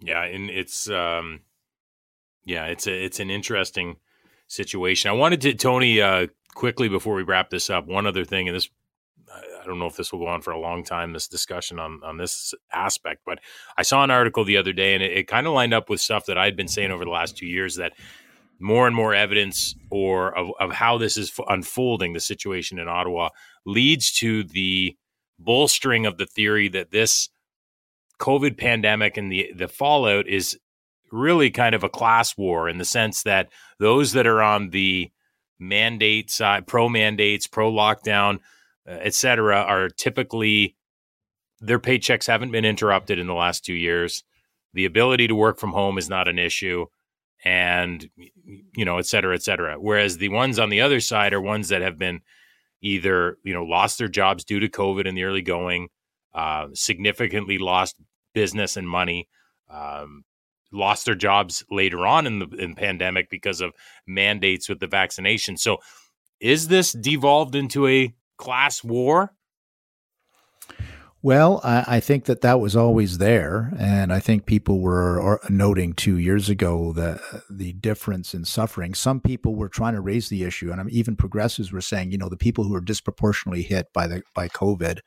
Yeah, 0.00 0.24
and 0.24 0.48
it's 0.48 0.88
um 0.88 1.40
yeah, 2.44 2.66
it's 2.66 2.86
a 2.86 3.04
it's 3.04 3.20
an 3.20 3.30
interesting 3.30 3.96
situation. 4.46 5.10
I 5.10 5.14
wanted 5.14 5.40
to 5.42 5.54
Tony 5.54 6.00
uh 6.00 6.28
quickly 6.58 6.88
before 6.88 7.14
we 7.14 7.22
wrap 7.22 7.50
this 7.50 7.70
up, 7.70 7.86
one 7.86 8.04
other 8.04 8.24
thing 8.24 8.48
and 8.48 8.56
this 8.56 8.68
I 9.62 9.64
don't 9.64 9.78
know 9.78 9.86
if 9.86 9.96
this 9.96 10.10
will 10.10 10.20
go 10.20 10.26
on 10.26 10.40
for 10.40 10.50
a 10.50 10.58
long 10.58 10.82
time 10.82 11.12
this 11.12 11.28
discussion 11.28 11.78
on 11.78 12.00
on 12.02 12.16
this 12.16 12.52
aspect, 12.72 13.22
but 13.24 13.38
I 13.76 13.82
saw 13.82 14.02
an 14.02 14.10
article 14.10 14.44
the 14.44 14.56
other 14.56 14.72
day 14.72 14.94
and 14.94 15.02
it, 15.02 15.12
it 15.12 15.28
kind 15.28 15.46
of 15.46 15.52
lined 15.52 15.72
up 15.72 15.88
with 15.88 16.00
stuff 16.00 16.26
that 16.26 16.36
I'd 16.36 16.56
been 16.56 16.66
saying 16.66 16.90
over 16.90 17.04
the 17.04 17.12
last 17.12 17.36
2 17.36 17.46
years 17.46 17.76
that 17.76 17.92
more 18.58 18.88
and 18.88 18.96
more 18.96 19.14
evidence 19.14 19.76
or 19.88 20.36
of, 20.36 20.50
of 20.58 20.72
how 20.72 20.98
this 20.98 21.16
is 21.16 21.32
unfolding 21.48 22.12
the 22.12 22.20
situation 22.20 22.80
in 22.80 22.88
Ottawa 22.88 23.28
leads 23.64 24.10
to 24.14 24.42
the 24.42 24.96
bolstering 25.38 26.06
of 26.06 26.18
the 26.18 26.26
theory 26.26 26.68
that 26.70 26.90
this 26.90 27.28
COVID 28.18 28.58
pandemic 28.58 29.16
and 29.16 29.30
the 29.30 29.52
the 29.54 29.68
fallout 29.68 30.26
is 30.26 30.58
really 31.12 31.50
kind 31.52 31.76
of 31.76 31.84
a 31.84 31.88
class 31.88 32.36
war 32.36 32.68
in 32.68 32.78
the 32.78 32.84
sense 32.84 33.22
that 33.22 33.48
those 33.78 34.12
that 34.12 34.26
are 34.26 34.42
on 34.42 34.70
the 34.70 35.12
mandate 35.58 36.30
side, 36.30 36.66
pro 36.66 36.88
mandates, 36.88 37.46
pro 37.46 37.72
lockdown, 37.72 38.36
uh, 38.88 38.98
et 39.00 39.14
cetera, 39.14 39.56
are 39.60 39.88
typically 39.88 40.76
their 41.60 41.78
paychecks 41.78 42.26
haven't 42.26 42.52
been 42.52 42.64
interrupted 42.64 43.18
in 43.18 43.26
the 43.26 43.34
last 43.34 43.64
two 43.64 43.74
years. 43.74 44.22
The 44.74 44.84
ability 44.84 45.28
to 45.28 45.34
work 45.34 45.58
from 45.58 45.72
home 45.72 45.98
is 45.98 46.08
not 46.08 46.28
an 46.28 46.38
issue, 46.38 46.86
and 47.44 48.08
you 48.76 48.84
know, 48.84 48.98
et 48.98 49.06
cetera, 49.06 49.34
et 49.34 49.42
cetera. 49.42 49.76
Whereas 49.80 50.18
the 50.18 50.28
ones 50.28 50.58
on 50.58 50.68
the 50.68 50.80
other 50.80 51.00
side 51.00 51.32
are 51.32 51.40
ones 51.40 51.68
that 51.68 51.82
have 51.82 51.98
been 51.98 52.20
either 52.80 53.38
you 53.42 53.54
know 53.54 53.64
lost 53.64 53.98
their 53.98 54.08
jobs 54.08 54.44
due 54.44 54.60
to 54.60 54.68
COVID 54.68 55.06
in 55.06 55.14
the 55.14 55.24
early 55.24 55.42
going, 55.42 55.88
uh, 56.34 56.68
significantly 56.74 57.58
lost 57.58 57.96
business 58.34 58.76
and 58.76 58.88
money, 58.88 59.28
um, 59.68 60.24
lost 60.72 61.06
their 61.06 61.14
jobs 61.14 61.64
later 61.70 62.06
on 62.06 62.26
in 62.26 62.38
the 62.38 62.46
in 62.58 62.74
pandemic 62.74 63.30
because 63.30 63.60
of 63.60 63.72
mandates 64.06 64.68
with 64.68 64.80
the 64.80 64.86
vaccination. 64.86 65.56
So, 65.56 65.78
is 66.40 66.68
this 66.68 66.92
devolved 66.92 67.54
into 67.54 67.86
a 67.86 68.14
class 68.36 68.84
war? 68.84 69.32
Well, 71.20 71.60
I, 71.64 71.84
I 71.96 72.00
think 72.00 72.26
that 72.26 72.42
that 72.42 72.60
was 72.60 72.76
always 72.76 73.18
there, 73.18 73.72
and 73.76 74.12
I 74.12 74.20
think 74.20 74.46
people 74.46 74.78
were 74.80 75.40
noting 75.48 75.92
two 75.92 76.16
years 76.16 76.48
ago 76.48 76.92
the 76.92 77.20
uh, 77.32 77.40
the 77.50 77.72
difference 77.72 78.34
in 78.34 78.44
suffering. 78.44 78.94
Some 78.94 79.20
people 79.20 79.56
were 79.56 79.68
trying 79.68 79.94
to 79.94 80.00
raise 80.00 80.28
the 80.28 80.44
issue, 80.44 80.70
and 80.70 80.88
even 80.90 81.16
progressives 81.16 81.72
were 81.72 81.80
saying, 81.80 82.12
you 82.12 82.18
know, 82.18 82.28
the 82.28 82.36
people 82.36 82.64
who 82.64 82.74
are 82.74 82.80
disproportionately 82.80 83.62
hit 83.62 83.92
by 83.92 84.06
the 84.06 84.22
by 84.32 84.48
COVID 84.48 85.00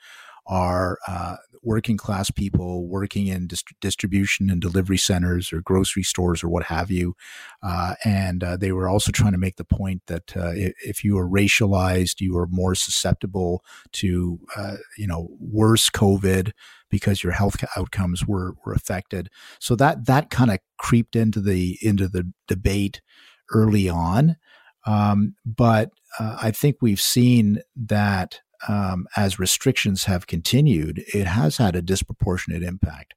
are 0.51 0.99
uh, 1.07 1.37
working 1.63 1.95
class 1.95 2.29
people 2.29 2.85
working 2.87 3.27
in 3.27 3.47
dist- 3.47 3.73
distribution 3.79 4.49
and 4.49 4.61
delivery 4.61 4.97
centers 4.97 5.53
or 5.53 5.61
grocery 5.61 6.03
stores 6.03 6.43
or 6.43 6.49
what 6.49 6.63
have 6.63 6.91
you. 6.91 7.15
Uh, 7.63 7.95
and 8.03 8.43
uh, 8.43 8.57
they 8.57 8.71
were 8.71 8.89
also 8.89 9.11
trying 9.11 9.31
to 9.31 9.37
make 9.37 9.55
the 9.55 9.63
point 9.63 10.01
that 10.07 10.35
uh, 10.35 10.51
if, 10.53 11.03
you 11.05 11.17
are 11.17 11.27
racialized, 11.27 12.19
you 12.19 12.37
are 12.37 12.47
more 12.47 12.75
susceptible 12.75 13.63
to, 13.93 14.39
uh, 14.57 14.75
you 14.97 15.07
know, 15.07 15.29
worse 15.39 15.89
COVID 15.89 16.51
because 16.89 17.23
your 17.23 17.31
health 17.31 17.63
outcomes 17.77 18.27
were, 18.27 18.55
were 18.65 18.73
affected. 18.73 19.29
So 19.59 19.75
that, 19.77 20.05
that 20.07 20.29
kind 20.29 20.51
of 20.51 20.59
creeped 20.77 21.15
into 21.15 21.39
the, 21.39 21.77
into 21.81 22.09
the 22.09 22.29
debate 22.47 23.01
early 23.53 23.87
on. 23.87 24.35
Um, 24.85 25.35
but 25.45 25.91
uh, 26.19 26.37
I 26.41 26.51
think 26.51 26.77
we've 26.81 26.99
seen 26.99 27.61
that 27.75 28.41
um, 28.67 29.07
as 29.15 29.39
restrictions 29.39 30.05
have 30.05 30.27
continued, 30.27 31.03
it 31.13 31.27
has 31.27 31.57
had 31.57 31.75
a 31.75 31.81
disproportionate 31.81 32.63
impact. 32.63 33.13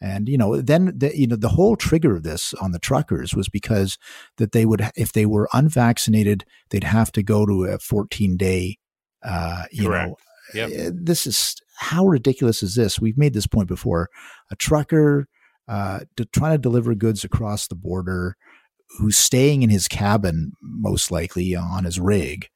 And 0.00 0.28
you 0.28 0.36
know, 0.36 0.60
then 0.60 0.92
the, 0.96 1.16
you 1.16 1.26
know 1.26 1.36
the 1.36 1.50
whole 1.50 1.76
trigger 1.76 2.16
of 2.16 2.22
this 2.22 2.52
on 2.54 2.72
the 2.72 2.78
truckers 2.78 3.34
was 3.34 3.48
because 3.48 3.96
that 4.36 4.52
they 4.52 4.66
would, 4.66 4.90
if 4.94 5.12
they 5.12 5.24
were 5.24 5.48
unvaccinated, 5.54 6.44
they'd 6.70 6.84
have 6.84 7.10
to 7.12 7.22
go 7.22 7.46
to 7.46 7.64
a 7.64 7.78
14 7.78 8.36
day. 8.36 8.78
Uh, 9.24 9.64
you 9.72 9.86
Correct. 9.88 10.08
know, 10.10 10.16
Yep. 10.54 10.70
uh, 10.70 10.90
this 10.94 11.26
is 11.26 11.56
how 11.78 12.06
ridiculous 12.06 12.62
is 12.62 12.74
this? 12.74 13.00
We've 13.00 13.18
made 13.18 13.34
this 13.34 13.46
point 13.46 13.68
before. 13.68 14.08
A 14.50 14.56
trucker 14.56 15.28
uh, 15.66 16.00
to, 16.16 16.24
trying 16.26 16.52
to 16.52 16.58
deliver 16.58 16.94
goods 16.94 17.24
across 17.24 17.66
the 17.66 17.74
border, 17.74 18.36
who's 18.98 19.16
staying 19.16 19.62
in 19.62 19.70
his 19.70 19.88
cabin, 19.88 20.52
most 20.62 21.10
likely 21.10 21.54
on 21.56 21.84
his 21.84 21.98
rig 21.98 22.48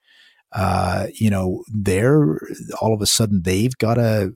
uh, 0.53 1.07
you 1.15 1.31
know, 1.31 1.65
they're 1.73 2.39
all 2.81 2.95
of 2.95 3.01
a 3.01 3.07
sudden 3.07 3.43
they've 3.43 3.77
got 3.79 3.95
to 3.95 4.35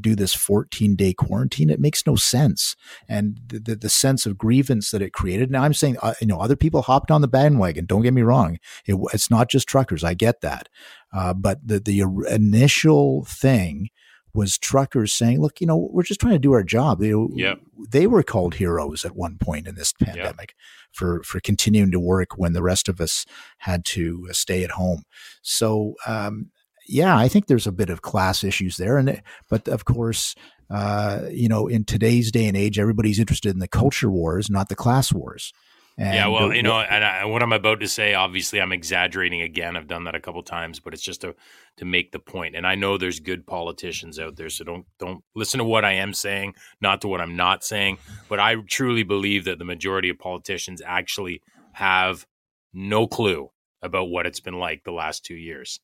do 0.00 0.14
this 0.16 0.34
14 0.34 0.96
day 0.96 1.12
quarantine. 1.12 1.70
It 1.70 1.80
makes 1.80 2.06
no 2.06 2.16
sense. 2.16 2.74
And 3.08 3.38
the, 3.46 3.60
the, 3.60 3.76
the, 3.76 3.88
sense 3.88 4.26
of 4.26 4.36
grievance 4.36 4.90
that 4.90 5.02
it 5.02 5.12
created. 5.12 5.50
Now 5.50 5.62
I'm 5.62 5.74
saying, 5.74 5.98
uh, 6.02 6.14
you 6.20 6.26
know, 6.26 6.40
other 6.40 6.56
people 6.56 6.82
hopped 6.82 7.10
on 7.12 7.20
the 7.20 7.28
bandwagon. 7.28 7.86
Don't 7.86 8.02
get 8.02 8.14
me 8.14 8.22
wrong. 8.22 8.58
It, 8.86 8.96
it's 9.12 9.30
not 9.30 9.48
just 9.48 9.68
truckers. 9.68 10.02
I 10.02 10.14
get 10.14 10.40
that. 10.40 10.68
Uh, 11.12 11.32
but 11.32 11.58
the, 11.64 11.78
the 11.78 12.02
initial 12.28 13.24
thing 13.24 13.88
was 14.34 14.58
truckers 14.58 15.12
saying, 15.12 15.40
"Look, 15.40 15.60
you 15.60 15.66
know, 15.66 15.88
we're 15.92 16.02
just 16.02 16.20
trying 16.20 16.34
to 16.34 16.38
do 16.38 16.52
our 16.52 16.64
job." 16.64 17.00
Yep. 17.02 17.60
they 17.90 18.06
were 18.06 18.22
called 18.22 18.54
heroes 18.54 19.04
at 19.04 19.16
one 19.16 19.38
point 19.38 19.66
in 19.66 19.76
this 19.76 19.92
pandemic 19.92 20.54
for 20.92 21.22
for 21.22 21.40
continuing 21.40 21.90
to 21.92 22.00
work 22.00 22.36
when 22.36 22.52
the 22.52 22.62
rest 22.62 22.88
of 22.88 23.00
us 23.00 23.24
had 23.58 23.84
to 23.86 24.26
uh, 24.28 24.32
stay 24.32 24.64
at 24.64 24.72
home. 24.72 25.04
So, 25.42 25.94
um, 26.06 26.50
yeah, 26.86 27.16
I 27.16 27.28
think 27.28 27.46
there's 27.46 27.66
a 27.66 27.72
bit 27.72 27.90
of 27.90 28.02
class 28.02 28.44
issues 28.44 28.76
there, 28.76 28.98
and 28.98 29.22
but 29.48 29.68
of 29.68 29.84
course, 29.84 30.34
uh, 30.70 31.22
you 31.30 31.48
know, 31.48 31.66
in 31.66 31.84
today's 31.84 32.30
day 32.30 32.46
and 32.46 32.56
age, 32.56 32.78
everybody's 32.78 33.18
interested 33.18 33.52
in 33.52 33.60
the 33.60 33.68
culture 33.68 34.10
wars, 34.10 34.50
not 34.50 34.68
the 34.68 34.76
class 34.76 35.12
wars. 35.12 35.52
And 35.96 36.14
yeah, 36.14 36.26
well, 36.26 36.48
the- 36.48 36.56
you 36.56 36.62
know, 36.62 36.80
and 36.80 37.04
I, 37.04 37.24
what 37.24 37.42
I'm 37.42 37.52
about 37.52 37.80
to 37.80 37.88
say, 37.88 38.14
obviously, 38.14 38.60
I'm 38.60 38.72
exaggerating 38.72 39.42
again. 39.42 39.76
I've 39.76 39.86
done 39.86 40.04
that 40.04 40.16
a 40.16 40.20
couple 40.20 40.42
times, 40.42 40.80
but 40.80 40.92
it's 40.92 41.02
just 41.02 41.20
to 41.20 41.34
to 41.76 41.84
make 41.84 42.10
the 42.12 42.18
point. 42.18 42.56
And 42.56 42.66
I 42.66 42.74
know 42.74 42.98
there's 42.98 43.20
good 43.20 43.46
politicians 43.46 44.18
out 44.18 44.36
there, 44.36 44.48
so 44.50 44.64
don't 44.64 44.86
don't 44.98 45.22
listen 45.36 45.58
to 45.58 45.64
what 45.64 45.84
I 45.84 45.92
am 45.92 46.12
saying, 46.12 46.54
not 46.80 47.00
to 47.02 47.08
what 47.08 47.20
I'm 47.20 47.36
not 47.36 47.62
saying. 47.64 47.98
But 48.28 48.40
I 48.40 48.56
truly 48.56 49.04
believe 49.04 49.44
that 49.44 49.58
the 49.58 49.64
majority 49.64 50.08
of 50.08 50.18
politicians 50.18 50.82
actually 50.84 51.42
have 51.74 52.26
no 52.72 53.06
clue 53.06 53.50
about 53.82 54.08
what 54.08 54.26
it's 54.26 54.40
been 54.40 54.58
like 54.58 54.82
the 54.82 54.92
last 54.92 55.24
two 55.24 55.36
years 55.36 55.78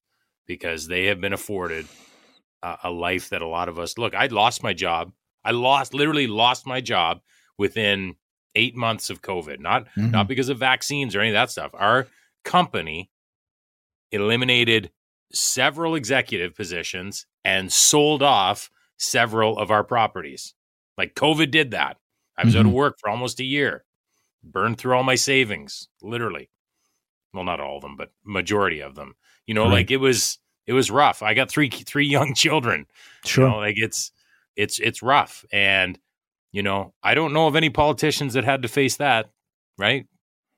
because 0.46 0.88
they 0.88 1.06
have 1.06 1.20
been 1.20 1.32
afforded 1.32 1.86
a, 2.62 2.76
a 2.84 2.90
life 2.90 3.28
that 3.28 3.42
a 3.42 3.46
lot 3.46 3.68
of 3.68 3.78
us 3.78 3.96
look. 3.96 4.14
I 4.14 4.26
lost 4.26 4.62
my 4.62 4.72
job. 4.72 5.12
I 5.44 5.52
lost 5.52 5.94
literally 5.94 6.26
lost 6.26 6.66
my 6.66 6.80
job 6.80 7.20
within 7.56 8.16
eight 8.54 8.74
months 8.76 9.10
of 9.10 9.22
COVID. 9.22 9.60
Not 9.60 9.86
Mhm. 9.96 10.10
not 10.10 10.28
because 10.28 10.48
of 10.48 10.58
vaccines 10.58 11.14
or 11.14 11.20
any 11.20 11.30
of 11.30 11.34
that 11.34 11.50
stuff. 11.50 11.70
Our 11.74 12.08
company 12.44 13.10
eliminated 14.12 14.90
several 15.32 15.94
executive 15.94 16.54
positions 16.54 17.26
and 17.44 17.72
sold 17.72 18.22
off 18.22 18.70
several 18.96 19.58
of 19.58 19.70
our 19.70 19.84
properties. 19.84 20.54
Like 20.98 21.14
COVID 21.14 21.50
did 21.50 21.70
that. 21.70 21.96
I 22.36 22.44
was 22.44 22.56
out 22.56 22.66
of 22.66 22.72
Mhm. 22.72 22.74
work 22.74 22.98
for 22.98 23.08
almost 23.08 23.38
a 23.40 23.44
year, 23.44 23.84
burned 24.42 24.78
through 24.78 24.94
all 24.96 25.02
my 25.02 25.14
savings, 25.14 25.88
literally. 26.02 26.50
Well, 27.32 27.44
not 27.44 27.60
all 27.60 27.76
of 27.76 27.82
them, 27.82 27.96
but 27.96 28.12
majority 28.24 28.80
of 28.80 28.94
them. 28.96 29.14
You 29.46 29.54
know, 29.54 29.64
Right. 29.64 29.72
like 29.72 29.90
it 29.90 29.98
was 29.98 30.38
it 30.66 30.72
was 30.72 30.90
rough. 30.90 31.20
I 31.22 31.34
got 31.34 31.50
three 31.50 31.68
three 31.70 32.06
young 32.06 32.34
children. 32.34 32.86
sure. 33.24 33.44
You 33.46 33.50
know, 33.50 33.56
like 33.58 33.76
it's 33.78 34.12
it's 34.56 34.78
it's 34.80 35.02
rough. 35.02 35.44
And, 35.52 35.98
you 36.52 36.62
know, 36.62 36.92
I 37.02 37.14
don't 37.14 37.32
know 37.32 37.46
of 37.46 37.56
any 37.56 37.70
politicians 37.70 38.34
that 38.34 38.44
had 38.44 38.62
to 38.62 38.68
face 38.68 38.96
that, 38.96 39.30
right? 39.78 40.06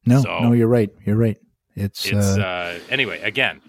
no, 0.07 0.21
so- 0.23 0.39
no, 0.41 0.53
you're 0.53 0.69
right. 0.69 0.91
You're 1.05 1.17
right. 1.17 1.37
It's, 1.75 2.05
It's 2.05 2.37
uh, 2.37 2.41
uh, 2.41 2.79
anyway. 2.91 3.21
Again, 3.23 3.61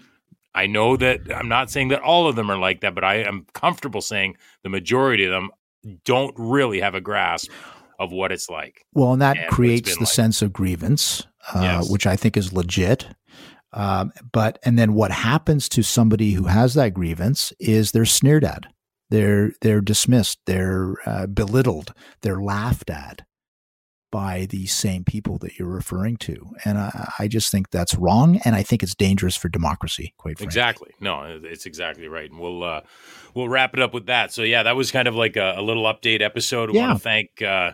I 0.54 0.66
know 0.66 0.96
that 0.96 1.20
I'm 1.34 1.48
not 1.48 1.70
saying 1.70 1.88
that 1.88 2.02
all 2.02 2.28
of 2.28 2.36
them 2.36 2.50
are 2.50 2.58
like 2.58 2.80
that, 2.82 2.94
but 2.94 3.02
I 3.04 3.16
am 3.16 3.46
comfortable 3.54 4.00
saying 4.02 4.36
the 4.62 4.68
majority 4.68 5.24
of 5.24 5.30
them 5.30 5.50
don't 6.04 6.34
really 6.36 6.80
have 6.80 6.94
a 6.94 7.00
grasp 7.00 7.50
of 7.98 8.12
what 8.12 8.30
it's 8.32 8.50
like. 8.50 8.84
Well, 8.92 9.12
and 9.12 9.22
that 9.22 9.38
and 9.38 9.48
creates 9.50 9.94
the 9.94 10.00
like. 10.04 10.08
sense 10.12 10.42
of 10.42 10.52
grievance, 10.52 11.26
uh, 11.54 11.60
Yes. 11.62 11.90
which 11.90 12.06
I 12.06 12.16
think 12.16 12.36
is 12.36 12.52
legit. 12.52 13.06
Um, 13.72 14.12
but 14.32 14.58
and 14.64 14.78
then 14.78 14.94
what 14.94 15.10
happens 15.10 15.68
to 15.70 15.82
somebody 15.82 16.32
who 16.32 16.44
has 16.44 16.74
that 16.74 16.94
grievance 16.94 17.52
is 17.58 17.92
they're 17.92 18.04
sneered 18.04 18.44
at, 18.44 18.66
they're 19.14 19.52
they're 19.60 19.80
dismissed, 19.80 20.40
they're 20.46 20.96
uh, 21.06 21.26
belittled, 21.26 21.94
they're 22.22 22.42
laughed 22.42 22.90
at 22.90 23.22
by 24.10 24.46
these 24.50 24.72
same 24.72 25.02
people 25.04 25.38
that 25.38 25.58
you're 25.58 25.68
referring 25.68 26.16
to, 26.16 26.50
and 26.64 26.78
I, 26.78 27.12
I 27.20 27.28
just 27.28 27.50
think 27.50 27.70
that's 27.70 27.94
wrong, 27.94 28.40
and 28.44 28.54
I 28.54 28.62
think 28.62 28.82
it's 28.82 28.94
dangerous 28.94 29.36
for 29.36 29.48
democracy. 29.48 30.14
Quite 30.18 30.38
frankly. 30.38 30.46
Exactly. 30.46 30.90
No, 31.00 31.40
it's 31.44 31.66
exactly 31.66 32.08
right. 32.08 32.30
And 32.30 32.40
we'll 32.40 32.62
uh, 32.64 32.80
we'll 33.34 33.48
wrap 33.48 33.74
it 33.74 33.80
up 33.80 33.94
with 33.94 34.06
that. 34.06 34.32
So 34.32 34.42
yeah, 34.42 34.64
that 34.64 34.74
was 34.76 34.90
kind 34.90 35.06
of 35.08 35.14
like 35.14 35.36
a, 35.36 35.54
a 35.56 35.62
little 35.62 35.84
update 35.84 36.20
episode. 36.20 36.70
We 36.70 36.76
Yeah. 36.78 36.88
want 36.88 36.98
to 36.98 37.02
thank 37.02 37.42
uh, 37.42 37.72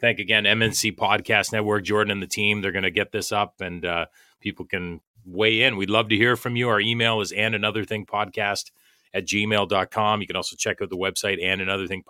thank 0.00 0.18
again 0.18 0.44
MNC 0.44 0.96
Podcast 0.96 1.52
Network, 1.52 1.84
Jordan 1.84 2.10
and 2.10 2.22
the 2.22 2.26
team. 2.26 2.60
They're 2.60 2.72
going 2.72 2.84
to 2.84 2.90
get 2.90 3.12
this 3.12 3.32
up, 3.32 3.60
and 3.60 3.84
uh, 3.86 4.06
people 4.40 4.64
can 4.66 5.00
weigh 5.26 5.62
in. 5.62 5.76
We'd 5.76 5.90
love 5.90 6.08
to 6.10 6.16
hear 6.16 6.36
from 6.36 6.56
you. 6.56 6.68
Our 6.68 6.80
email 6.80 7.20
is 7.20 7.32
and 7.32 7.54
another 7.54 7.84
thing 7.84 8.04
podcast 8.06 8.70
at 9.14 9.24
gmail.com. 9.26 10.20
You 10.20 10.26
can 10.26 10.36
also 10.36 10.56
check 10.56 10.82
out 10.82 10.90
the 10.90 10.96
website 10.98 11.42
and 11.42 11.62
another 11.62 11.86
thing 11.86 12.02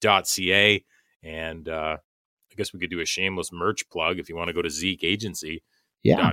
podcast.ca. 0.00 0.84
And 1.22 1.68
uh, 1.68 1.96
I 2.50 2.54
guess 2.56 2.72
we 2.72 2.78
could 2.78 2.90
do 2.90 3.00
a 3.00 3.04
shameless 3.06 3.50
merch 3.52 3.88
plug 3.90 4.18
if 4.20 4.28
you 4.28 4.36
want 4.36 4.48
to 4.48 4.54
go 4.54 4.62
to 4.62 4.68
zekeagency.com. 4.68 5.58
Yeah, 6.04 6.30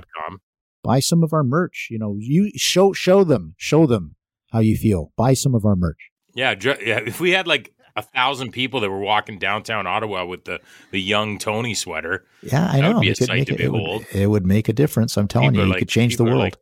buy 0.84 1.00
some 1.00 1.22
of 1.24 1.32
our 1.32 1.42
merch. 1.42 1.88
You 1.90 1.98
know, 1.98 2.16
you 2.18 2.52
show 2.56 2.92
show 2.92 3.24
them 3.24 3.54
show 3.56 3.86
them 3.86 4.14
how 4.52 4.60
you 4.60 4.76
feel. 4.76 5.12
Buy 5.16 5.34
some 5.34 5.54
of 5.54 5.64
our 5.64 5.74
merch. 5.74 6.10
Yeah, 6.34 6.54
dr- 6.54 6.80
yeah. 6.86 7.00
If 7.04 7.18
we 7.20 7.32
had 7.32 7.46
like 7.48 7.72
a 7.96 8.02
thousand 8.02 8.52
people 8.52 8.80
that 8.80 8.90
were 8.90 9.00
walking 9.00 9.38
downtown 9.38 9.86
Ottawa 9.88 10.24
with 10.24 10.44
the 10.44 10.60
the 10.92 11.00
young 11.00 11.38
Tony 11.38 11.74
sweater, 11.74 12.24
Yeah, 12.42 12.68
I 12.70 12.80
That 12.80 12.86
would 12.88 12.94
know. 12.94 13.00
be 13.00 13.08
a 13.08 13.12
It 13.12 13.16
sight 13.16 13.46
to 13.48 13.54
it, 13.54 13.60
it 13.60 13.72
would- 13.72 14.06
It 14.14 14.26
would, 14.28 14.46
make 14.46 14.68
a 14.68 14.72
difference. 14.72 15.16
I'm 15.16 15.26
telling 15.28 15.50
People 15.50 15.60
you, 15.62 15.66
you 15.66 15.72
like- 15.72 15.78
could 15.80 15.88
change 15.88 16.16
the 16.16 16.24
world. 16.24 16.38
like- 16.38 16.56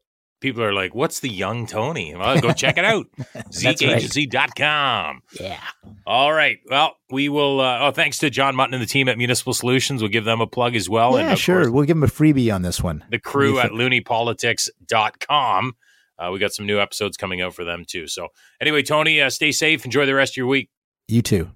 people 0.45 0.63
are 0.63 0.75
like, 0.75 0.95
"What's 0.95 1.21
the 1.21 1.31
young 1.31 1.67
Tony?" 1.67 2.15
Well, 2.15 2.41
go 2.41 2.53
check 2.53 2.77
it 2.77 2.85
out. 2.85 3.07
ZekeAgency.com. 3.51 5.23
yeah. 5.41 5.61
All 6.07 6.33
right. 6.33 6.59
Well, 6.69 6.97
we 7.11 7.31
will. 7.31 7.61
Uh, 7.61 7.79
oh, 7.81 7.91
thanks 7.91 8.19
to 8.19 8.31
John 8.31 8.55
Mutton 8.55 8.75
and 8.75 8.83
the 8.83 8.87
team 8.87 9.09
at 9.09 9.17
Municipal 9.17 9.55
Solutions. 9.55 10.03
We'll 10.03 10.11
give 10.11 10.25
them 10.25 10.41
a 10.41 10.47
plug 10.47 10.77
as 10.77 10.89
well. 10.89 11.19
yeah, 11.19 11.33
of 11.33 11.39
sure. 11.39 11.63
course, 11.63 11.71
we'll 11.71 11.87
give 11.87 11.97
them 11.97 12.05
a 12.05 12.13
freebie 12.13 12.55
on 12.55 12.63
this 12.63 12.83
one. 12.83 13.05
the 13.11 13.19
crew 13.19 13.59
at 13.59 13.71
looniepolitics.com. 13.71 15.73
Uh, 16.17 16.31
we 16.33 16.39
got 16.39 16.53
some 16.53 16.67
new 16.67 16.79
episodes 16.79 17.17
coming 17.17 17.41
out 17.41 17.55
for 17.55 17.65
them 17.65 17.85
too. 17.87 18.07
So, 18.07 18.29
anyway, 18.61 18.83
Tony, 18.83 19.21
uh, 19.21 19.31
stay 19.31 19.51
safe. 19.51 19.85
Enjoy 19.85 20.07
the 20.07 20.15
rest 20.15 20.35
of 20.35 20.37
your 20.37 20.47
week. 20.47 20.71
You 21.09 21.23
too. 21.23 21.51